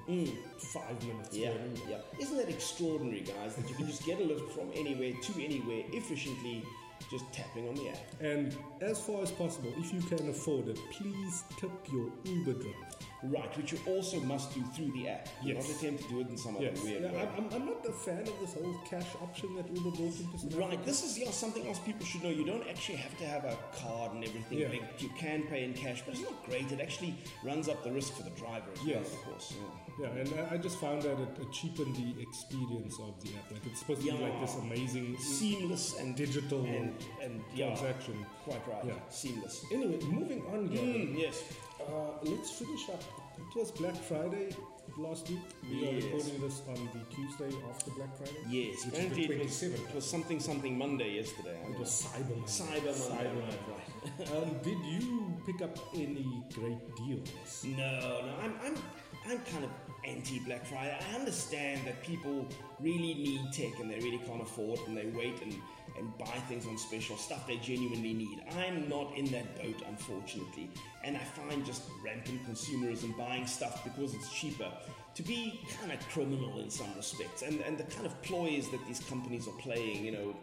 five 0.59 1.03
minutes. 1.07 1.35
Yeah, 1.37 1.53
for 1.53 1.59
an 1.59 1.77
Uber. 1.77 1.91
yeah. 1.91 2.21
Isn't 2.21 2.37
that 2.37 2.49
extraordinary, 2.49 3.21
guys? 3.21 3.55
That 3.57 3.69
you 3.69 3.75
can 3.75 3.87
just 3.87 4.05
get 4.05 4.21
a 4.21 4.25
lift 4.25 4.53
from 4.53 4.69
anywhere 4.75 5.13
to 5.21 5.33
anywhere 5.43 5.85
efficiently, 5.93 6.65
just 7.13 7.31
tapping 7.31 7.69
on 7.69 7.75
the 7.75 7.91
app. 7.91 7.99
And 8.21 8.57
as 8.81 8.99
far 8.99 9.23
as 9.23 9.31
possible, 9.31 9.71
if 9.77 9.93
you 9.93 10.01
can 10.01 10.31
afford 10.31 10.69
it, 10.69 10.79
please 10.91 11.45
tip 11.61 11.71
your 11.93 12.11
Uber 12.25 12.55
driver. 12.55 13.12
Right, 13.25 13.57
which 13.57 13.71
you 13.71 13.79
also 13.87 14.19
must 14.21 14.53
do 14.53 14.63
through 14.75 14.91
the 14.93 15.07
app. 15.09 15.29
You're 15.45 15.55
Yes. 15.55 15.69
not 15.69 15.77
attempt 15.79 16.03
to 16.03 16.09
do 16.09 16.21
it 16.23 16.29
in 16.29 16.37
some 16.37 16.57
Yes, 16.59 16.77
other 16.77 16.85
weird 16.89 17.03
yeah, 17.05 17.13
way. 17.13 17.21
I'm, 17.21 17.29
I'm- 17.45 17.51
I'm 17.53 17.67
not 17.67 17.87
a 17.87 17.93
fan 17.93 18.21
of 18.27 18.41
this 18.41 18.55
whole 18.55 18.75
cash 18.91 19.07
option 19.23 19.55
that 19.55 19.69
Uber 19.69 19.91
brought 19.91 19.99
into 20.19 20.39
South 20.39 20.55
Right, 20.55 20.67
Africa. 20.73 20.83
this 20.85 21.05
is 21.05 21.19
yeah, 21.19 21.31
something 21.31 21.69
else 21.69 21.79
people 21.79 22.05
should 22.05 22.25
know. 22.25 22.31
You 22.31 22.45
don't 22.45 22.67
actually 22.69 22.97
have 22.97 23.17
to 23.19 23.25
have 23.25 23.45
a 23.45 23.57
card 23.77 24.13
and 24.15 24.25
everything 24.25 24.59
Yeah. 24.59 24.69
linked. 24.71 25.01
You 25.03 25.11
can 25.11 25.45
pay 25.45 25.63
in 25.63 25.73
cash, 25.75 26.03
but 26.05 26.15
it's 26.15 26.23
not 26.25 26.45
great. 26.47 26.73
It 26.73 26.81
actually 26.81 27.15
runs 27.45 27.69
up 27.69 27.85
the 27.85 27.93
risk 27.93 28.13
for 28.15 28.25
the 28.25 28.31
driver 28.31 28.73
as 28.73 28.85
Yes. 28.85 29.05
well, 29.07 29.15
of 29.21 29.25
course. 29.27 29.55
Yeah. 29.57 29.69
Yeah, 30.01 30.09
and 30.23 30.35
I, 30.51 30.55
I 30.55 30.57
just 30.57 30.79
found 30.81 31.03
that 31.03 31.19
it, 31.21 31.29
it 31.39 31.53
cheapened 31.53 31.95
the 31.95 32.21
experience 32.23 32.99
of 32.99 33.23
the 33.23 33.37
app. 33.39 33.53
Like 33.53 33.67
it's 33.67 33.81
supposed 33.81 34.01
to 34.01 34.07
be 34.07 34.13
like 34.19 34.41
this 34.41 34.57
amazing 34.57 35.19
Seamless 35.19 35.99
and 36.01 36.17
digital 36.17 36.65
and, 36.65 36.95
and 37.23 37.41
yeah, 37.55 37.67
transaction. 37.77 38.27
quite 38.43 38.67
right. 38.67 38.85
Yeah. 38.87 38.95
Seamless. 39.11 39.65
Anyway, 39.71 39.99
moving 40.07 40.43
on, 40.47 40.69
Mm, 40.71 41.19
yes. 41.19 41.45
Uh, 41.89 42.13
let's 42.23 42.51
finish 42.51 42.89
up. 42.89 43.03
It 43.39 43.59
was 43.59 43.71
Black 43.73 43.97
Friday 43.97 44.55
last 44.97 45.29
week. 45.29 45.41
We 45.69 45.89
are 45.89 45.95
recording 45.95 46.41
this 46.41 46.63
on 46.69 46.75
the 46.75 47.15
Tuesday 47.15 47.57
after 47.69 47.91
Black 47.93 48.17
Friday. 48.17 48.39
Yes. 48.49 48.87
Apparently 48.87 49.25
it 49.25 49.45
was, 49.45 49.63
27th. 49.63 49.89
it 49.89 49.95
was 49.95 50.05
something 50.09 50.41
something 50.41 50.79
Monday 50.79 51.17
yesterday. 51.17 51.59
It 51.69 51.79
was 51.79 51.89
Cyber 51.89 52.31
Monday. 52.31 52.47
Cyber 52.47 53.09
Monday, 53.09 53.19
Cyber 53.25 54.27
Monday. 54.27 54.37
um, 54.37 54.59
did 54.63 54.79
you 54.87 55.35
pick 55.45 55.63
up 55.63 55.77
any 55.95 56.45
great 56.55 56.97
deals? 56.97 57.65
No, 57.65 57.77
no, 57.77 58.35
I'm, 58.43 58.55
I'm, 58.65 58.77
I'm 59.29 59.39
kind 59.39 59.65
of 59.65 59.71
anti 60.05 60.39
Black 60.41 60.65
Friday. 60.65 60.97
I 61.11 61.19
understand 61.19 61.81
that 61.87 62.03
people 62.03 62.47
really 62.81 63.15
need 63.15 63.41
tech 63.53 63.79
and 63.81 63.91
they 63.91 63.99
really 63.99 64.19
can't 64.19 64.43
afford 64.43 64.81
and 64.87 64.97
they 64.97 65.07
wait 65.07 65.43
and, 65.43 65.55
and 65.99 66.17
buy 66.19 66.39
things 66.49 66.67
on 66.67 66.77
special 66.79 67.17
stuff 67.17 67.47
they 67.47 67.57
genuinely 67.59 68.13
need. 68.15 68.43
I'm 68.59 68.89
not 68.89 69.17
in 69.17 69.27
that 69.33 69.57
boat, 69.63 69.83
unfortunately, 69.87 70.71
and 71.05 71.17
I 71.17 71.21
find 71.21 71.65
just 71.65 71.83
rampant 72.05 72.47
consumerism 72.49 73.17
buying 73.17 73.47
stuff 73.47 73.85
because 73.85 74.15
it's 74.15 74.33
cheaper 74.33 74.71
to 75.15 75.23
be 75.23 75.61
kind 75.81 75.93
of 75.93 76.09
criminal 76.09 76.59
in 76.61 76.71
some 76.71 76.89
respects. 76.97 77.43
And, 77.43 77.61
and 77.61 77.77
the 77.77 77.85
kind 77.85 78.07
of 78.07 78.21
ploys 78.23 78.71
that 78.71 78.81
these 78.87 79.01
companies 79.01 79.47
are 79.49 79.59
playing, 79.61 80.05
you 80.05 80.13
know. 80.13 80.37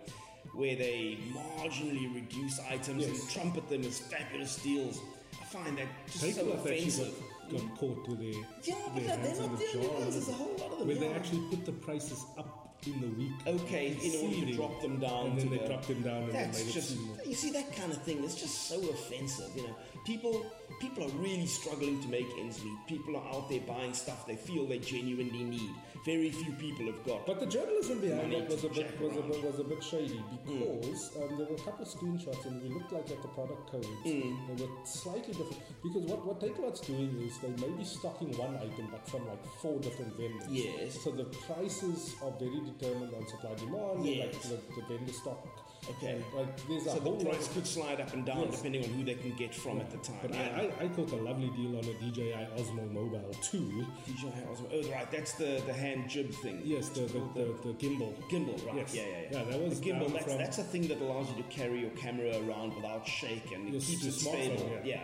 Where 0.54 0.76
they 0.76 1.18
marginally 1.34 2.14
reduce 2.16 2.60
items 2.62 3.06
Yes. 3.06 3.20
and 3.22 3.30
trumpet 3.30 3.70
them 3.70 3.84
as 3.84 4.00
fabulous 4.00 4.56
deals. 4.64 5.00
I 5.40 5.44
find 5.46 5.78
that 5.78 5.86
just 6.08 6.20
so 6.22 6.28
Takealot 6.28 6.56
actually 6.60 6.78
offensive. 6.80 7.14
got, 7.52 7.60
got 7.62 7.78
caught 7.78 8.08
with 8.08 8.20
their, 8.20 8.42
Yeah, 8.64 8.76
but 8.94 9.06
their 9.06 9.18
they're 9.18 9.36
not 9.48 9.60
the 9.60 9.66
only 9.76 9.88
ones. 9.90 10.14
There's 10.16 10.30
a 10.30 10.32
whole 10.34 10.56
lot 10.58 10.72
of 10.72 10.80
them. 10.80 10.88
Where 10.88 10.98
they 10.98 11.12
actually 11.14 11.42
put 11.50 11.66
the 11.66 11.72
prices 11.74 12.24
up 12.38 12.59
in 12.88 13.02
the 13.02 13.08
week. 13.08 13.32
Okay, 13.46 13.88
in 14.02 14.26
order 14.26 14.46
to 14.46 14.54
drop 14.54 14.82
them 14.82 15.00
down 15.00 15.28
And 15.28 15.40
then 15.40 15.50
they 15.50 15.58
the- 15.58 15.68
dropped 15.68 15.88
them 15.88 16.02
down 16.02 16.24
and 16.24 16.32
That's 16.34 16.72
just 16.74 16.98
you 17.26 17.34
see 17.36 17.52
that 17.52 17.76
kind 17.76 17.92
of 17.92 18.02
thing. 18.04 18.24
It's 18.24 18.36
just 18.36 18.68
so 18.68 18.80
offensive. 18.90 19.52
You 19.56 19.64
know, 19.64 19.76
people 20.06 20.46
people 20.80 21.04
are 21.04 21.10
really 21.18 21.46
struggling 21.46 22.02
to 22.02 22.08
make 22.08 22.28
ends 22.40 22.64
meet. 22.64 22.78
People 22.88 23.18
are 23.18 23.28
out 23.34 23.50
there 23.50 23.62
buying 23.62 23.94
stuff 23.94 24.26
they 24.26 24.36
feel 24.36 24.66
they 24.66 24.80
genuinely 24.80 25.44
need. 25.44 25.72
Very 26.06 26.32
few 26.32 26.54
people 26.54 26.86
have 26.88 27.04
got. 27.06 27.26
But 27.26 27.40
the 27.40 27.46
journalism 27.46 28.00
behind 28.00 28.32
that 28.32 28.48
was 28.50 28.64
a 28.64 28.70
bit 28.70 29.00
was 29.02 29.16
a, 29.16 29.20
around. 29.20 29.32
bit- 29.32 29.44
was 29.44 29.60
a 29.60 29.64
bit 29.64 29.84
shady 29.84 30.24
because 30.32 31.12
um, 31.18 31.38
there 31.38 31.46
were 31.48 31.56
a 31.56 31.60
couple 31.60 31.84
of 31.84 31.90
screenshots 31.90 32.46
and 32.46 32.62
we 32.64 32.70
looked 32.70 32.92
like 32.92 33.10
at 33.12 33.22
the 33.22 33.28
product 33.30 33.70
codes. 33.70 33.88
Mm. 34.06 34.58
They 34.58 34.64
were 34.64 34.72
slightly 34.86 35.34
different 35.34 35.60
because 35.84 36.04
what 36.10 36.26
what 36.26 36.40
Takealot's 36.40 36.82
doing 36.82 37.22
is 37.22 37.38
they 37.40 37.50
may 37.66 37.72
be 37.76 37.84
stocking 37.84 38.32
one 38.38 38.56
item 38.56 38.88
but 38.92 39.08
from 39.10 39.28
like 39.28 39.44
four 39.62 39.80
different 39.80 40.16
vendors. 40.16 40.48
Yes. 40.50 41.02
So 41.04 41.12
the 41.12 41.26
prices 41.26 42.16
are 42.24 42.32
very 42.40 42.62
determined 42.72 43.14
on 43.14 43.28
supply 43.28 43.56
demand. 43.56 44.00
and, 44.00 44.06
Yes. 44.06 44.34
Like 44.34 44.42
the, 44.44 44.82
the 44.82 44.88
vendor 44.88 45.14
stock. 45.14 45.46
Okay. 45.90 46.22
Like 46.36 46.68
there's 46.68 46.86
a 46.86 46.90
so 46.92 46.96
the 46.96 47.02
whole 47.02 47.14
lot 47.20 47.30
price 47.32 47.48
could 47.54 47.66
slide 47.66 48.02
up 48.02 48.14
and 48.14 48.26
down 48.26 48.42
Yes. 48.46 48.58
depending 48.58 48.84
on 48.84 48.90
who 48.92 49.04
they 49.04 49.16
can 49.16 49.32
get 49.36 49.54
from 49.56 49.80
at 49.80 49.90
the 49.92 49.98
time. 49.98 50.18
But 50.22 50.34
yeah. 50.34 50.50
I, 50.80 50.84
I, 50.84 50.86
I 50.86 50.88
caught 50.90 51.12
a 51.12 51.16
lovely 51.16 51.50
deal 51.50 51.78
on 51.78 51.84
a 51.86 51.94
DJI 51.94 52.48
Osmo 52.58 52.92
Mobile 52.92 53.34
2. 53.42 53.86
DJI 54.06 54.28
Osmo. 54.52 54.68
Oh, 54.74 54.92
right. 54.92 55.10
That's 55.12 55.34
the, 55.34 55.62
the 55.66 55.74
hand 55.74 56.10
jib 56.10 56.32
thing. 56.34 56.62
Yes, 56.64 56.90
the, 56.90 57.02
the, 57.02 57.20
the, 57.34 57.46
the 57.64 57.74
gimbal. 57.76 58.14
Gimbal, 58.30 58.64
right? 58.66 58.76
Yes. 58.76 58.94
Yeah, 58.94 59.04
yeah, 59.04 59.10
yeah. 59.32 59.38
Yeah, 59.40 59.52
that 59.52 59.62
was 59.62 59.80
the 59.80 59.90
gimbal. 59.90 60.12
That's, 60.14 60.26
from- 60.26 60.38
that's 60.38 60.58
a 60.60 60.64
thing 60.64 60.88
that 60.90 61.00
allows 61.02 61.30
you 61.30 61.36
to 61.38 61.50
carry 61.50 61.80
your 61.80 61.92
camera 61.92 62.32
around 62.48 62.76
without 62.76 63.08
shake 63.08 63.52
and 63.54 63.68
it 63.68 63.72
Your- 63.72 63.82
keeps 63.82 64.06
it 64.06 64.12
stable. 64.14 64.70
yeah. 64.84 64.96
yeah. 64.96 65.02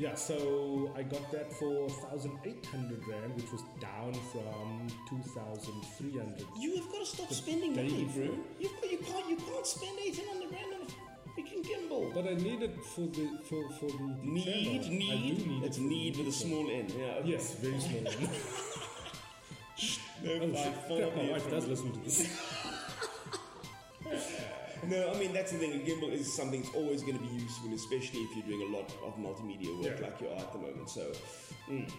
Yeah, 0.00 0.14
so 0.14 0.90
I 0.96 1.02
got 1.02 1.30
that 1.30 1.52
for 1.52 1.86
1,800 1.88 3.06
Rand, 3.06 3.36
which 3.36 3.52
was 3.52 3.60
down 3.82 4.14
from 4.32 4.88
2,300. 5.10 6.42
You 6.58 6.76
have 6.76 6.90
got 6.90 7.00
to 7.00 7.04
stop 7.06 7.30
spending 7.30 7.74
day 7.74 7.82
money, 7.82 8.04
before. 8.04 8.24
bro. 8.24 8.38
You've 8.58 8.72
got, 8.80 8.90
you 8.90 8.96
can't 8.96 9.28
you 9.28 9.36
can't 9.36 9.66
spend 9.66 9.98
eighteen 10.02 10.26
hundred 10.28 10.52
rand 10.52 10.72
on 10.72 10.80
a 10.86 11.30
freaking 11.36 11.62
gimbal. 11.68 12.14
But 12.14 12.28
I 12.28 12.34
need 12.34 12.62
it 12.62 12.82
for 12.82 13.02
the 13.02 13.28
for, 13.44 13.68
for 13.78 13.90
the 13.90 14.16
the 14.22 14.26
Need, 14.26 14.44
channel. 14.44 14.80
I 14.80 14.84
do 14.84 14.90
need, 14.90 15.46
need 15.46 15.64
it's 15.64 15.76
it 15.76 15.82
for 15.82 15.88
the 15.88 15.88
need 15.94 16.16
with 16.16 16.28
a 16.28 16.32
small 16.32 16.70
n. 16.70 16.86
Yeah. 16.98 17.04
okay. 17.18 17.28
Yes, 17.28 17.54
very 17.56 17.78
small. 17.80 18.02
one. 18.04 18.14
No, 20.22 20.32
oh, 20.32 20.38
fine, 20.40 20.96
shit, 20.96 21.16
my 21.16 21.30
wife 21.32 21.50
does 21.50 21.66
listen 21.66 21.92
to 21.92 22.00
this. 22.00 22.28
No, 24.88 25.10
I 25.12 25.18
mean 25.18 25.32
that's 25.32 25.52
the 25.52 25.58
thing. 25.58 25.72
A 25.72 25.84
gimbal 25.84 26.12
is 26.12 26.32
something 26.32 26.62
that's 26.62 26.74
always 26.74 27.02
going 27.02 27.18
to 27.18 27.22
be 27.22 27.34
useful, 27.34 27.72
especially 27.74 28.20
if 28.20 28.36
you're 28.36 28.46
doing 28.46 28.72
a 28.72 28.76
lot 28.76 28.92
of 29.04 29.16
multimedia 29.18 29.76
work 29.82 29.98
Yeah. 30.00 30.06
like 30.06 30.20
you 30.20 30.28
are 30.28 30.36
at 30.36 30.52
the 30.52 30.58
moment. 30.58 30.88
So, 30.88 31.12
mm. 31.68 31.90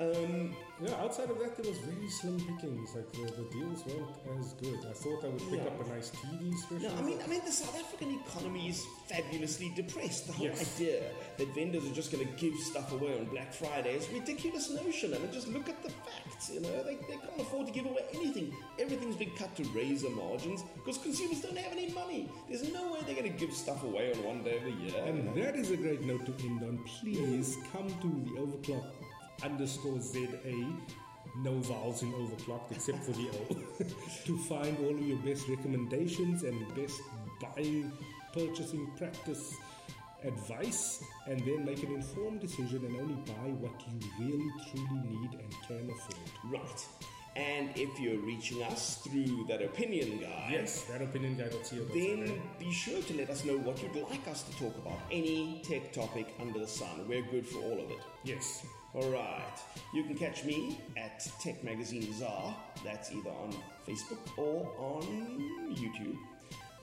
Um, 0.00 0.54
Yeah, 0.82 0.94
outside 1.02 1.28
of 1.28 1.38
that, 1.40 1.56
there 1.60 1.70
was 1.70 1.78
very 1.80 2.08
slim 2.08 2.38
pickings. 2.40 2.94
Like 2.94 3.12
the, 3.12 3.24
the 3.36 3.46
deals 3.52 3.84
weren't 3.84 4.40
as 4.40 4.54
good. 4.54 4.78
I 4.88 4.94
thought 4.94 5.24
I 5.24 5.28
would 5.28 5.44
pick 5.50 5.60
Yeah. 5.60 5.66
up 5.68 5.84
a 5.84 5.88
nice 5.90 6.10
TV 6.10 6.56
special. 6.56 6.88
No, 6.88 6.96
I 6.96 7.02
mean, 7.02 7.18
I 7.22 7.26
mean, 7.26 7.42
the 7.44 7.52
South 7.52 7.78
African 7.78 8.18
economy 8.24 8.70
is 8.70 8.82
fabulously 9.06 9.70
depressed. 9.76 10.26
The 10.28 10.32
whole 10.32 10.46
Yes. 10.46 10.74
idea 10.76 11.02
that 11.36 11.54
vendors 11.54 11.84
are 11.84 11.92
just 11.92 12.10
going 12.10 12.26
to 12.26 12.32
give 12.40 12.58
stuff 12.60 12.92
away 12.92 13.12
on 13.18 13.26
Black 13.26 13.52
Friday 13.52 13.94
is 13.96 14.08
a 14.08 14.12
ridiculous 14.14 14.70
notion. 14.70 15.12
I 15.12 15.18
mean, 15.18 15.30
just 15.32 15.48
look 15.48 15.68
at 15.68 15.82
the 15.82 15.90
facts. 15.90 16.48
You 16.50 16.60
know, 16.60 16.82
they, 16.82 16.94
they 16.94 17.18
can't 17.20 17.38
afford 17.38 17.66
to 17.66 17.72
give 17.74 17.84
away 17.84 18.04
anything. 18.14 18.56
Everything's 18.78 19.16
been 19.16 19.32
cut 19.36 19.54
to 19.56 19.64
razor 19.76 20.08
margins 20.08 20.62
because 20.76 20.96
consumers 20.96 21.42
don't 21.42 21.58
have 21.58 21.72
any 21.72 21.92
money. 21.92 22.30
There's 22.48 22.72
no 22.72 22.90
way 22.90 23.00
they're 23.04 23.16
going 23.20 23.30
to 23.30 23.38
give 23.38 23.52
stuff 23.54 23.84
away 23.84 24.14
on 24.14 24.24
one 24.24 24.42
day 24.44 24.56
of 24.56 24.64
the 24.64 24.72
year. 24.72 24.94
And 25.04 25.34
that 25.36 25.56
is 25.56 25.70
a 25.72 25.76
great 25.76 26.00
note 26.00 26.24
to 26.24 26.32
end 26.46 26.62
on. 26.62 26.78
Please 27.00 27.58
come 27.70 27.88
to 28.00 28.08
the 28.24 28.40
overclock 28.40 28.86
underscore 29.42 30.00
ZA, 30.00 30.28
no 31.38 31.58
vowels 31.60 32.02
in 32.02 32.12
overclocked 32.12 32.72
except 32.72 32.98
for 33.04 33.12
the 33.12 33.28
O, 33.28 33.84
to 34.26 34.38
find 34.38 34.76
all 34.80 34.90
of 34.94 35.00
your 35.06 35.18
best 35.18 35.48
recommendations 35.48 36.42
and 36.42 36.74
best 36.74 37.00
buying, 37.40 37.92
purchasing 38.32 38.90
practice 38.96 39.54
advice, 40.24 41.02
and 41.26 41.40
then 41.46 41.64
make 41.64 41.82
an 41.82 41.92
informed 41.94 42.40
decision 42.40 42.84
and 42.84 42.96
only 42.96 43.14
buy 43.26 43.50
what 43.60 43.72
you 43.88 43.98
really 44.18 44.50
truly 44.70 45.00
need 45.08 45.30
and 45.40 45.50
can 45.66 45.90
afford. 45.90 46.30
Right. 46.62 46.86
And 47.36 47.70
if 47.76 47.98
you're 48.00 48.18
reaching 48.18 48.60
us 48.64 48.96
through 48.96 49.46
that 49.48 49.62
opinion 49.62 50.18
guide, 50.18 50.48
Yes, 50.50 50.82
that 50.84 51.00
opinion 51.00 51.36
guy 51.36 51.44
will 51.48 51.62
see 51.62 51.76
you. 51.76 51.88
then 51.94 52.42
be 52.58 52.72
sure 52.72 53.00
to 53.00 53.16
let 53.16 53.30
us 53.30 53.44
know 53.44 53.56
what 53.56 53.80
you'd 53.82 53.94
like 54.10 54.26
us 54.28 54.42
to 54.42 54.52
talk 54.58 54.76
about. 54.78 54.98
Any 55.12 55.62
tech 55.64 55.92
topic 55.92 56.34
under 56.40 56.58
the 56.58 56.66
sun. 56.66 57.06
We're 57.08 57.22
good 57.22 57.46
for 57.46 57.58
all 57.60 57.80
of 57.80 57.90
it. 57.90 58.00
Yes. 58.24 58.66
All 58.94 59.08
right. 59.10 59.56
You 59.94 60.02
can 60.04 60.16
catch 60.16 60.44
me 60.44 60.80
at 60.96 61.24
Tech 61.40 61.62
Magazine 61.62 62.12
ZA. 62.12 62.54
That's 62.84 63.12
either 63.12 63.30
on 63.30 63.54
Facebook 63.86 64.18
or 64.36 64.70
on 64.78 65.02
YouTube. 65.74 66.16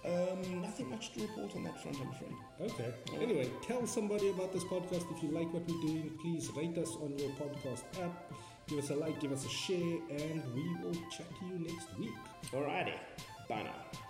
Um, 0.06 0.62
nothing 0.62 0.90
much 0.90 1.12
to 1.14 1.22
report 1.22 1.54
on 1.56 1.64
that 1.64 1.82
front, 1.82 1.98
I'm 2.00 2.10
afraid. 2.10 2.72
Okay. 2.72 2.94
Anyway, 3.22 3.50
tell 3.62 3.86
somebody 3.86 4.30
about 4.30 4.54
this 4.54 4.64
podcast. 4.64 5.06
If 5.12 5.22
you 5.22 5.32
like 5.32 5.54
what 5.54 5.68
we're 5.68 5.82
doing, 5.82 6.12
please 6.22 6.50
rate 6.56 6.78
us 6.78 6.96
on 7.02 7.18
your 7.18 7.30
podcast 7.32 7.84
app. 8.02 8.32
Give 8.68 8.80
us 8.80 8.90
a 8.90 8.96
like, 8.96 9.20
give 9.20 9.34
us 9.34 9.46
a 9.46 9.50
share, 9.50 10.00
and 10.10 10.44
we 10.54 10.76
will 10.82 10.94
chat 11.10 11.28
to 11.40 11.46
you 11.46 11.60
next 11.60 11.88
week. 11.98 12.14
Alrighty. 12.54 12.94
Bye 13.50 13.64
now. 13.64 14.07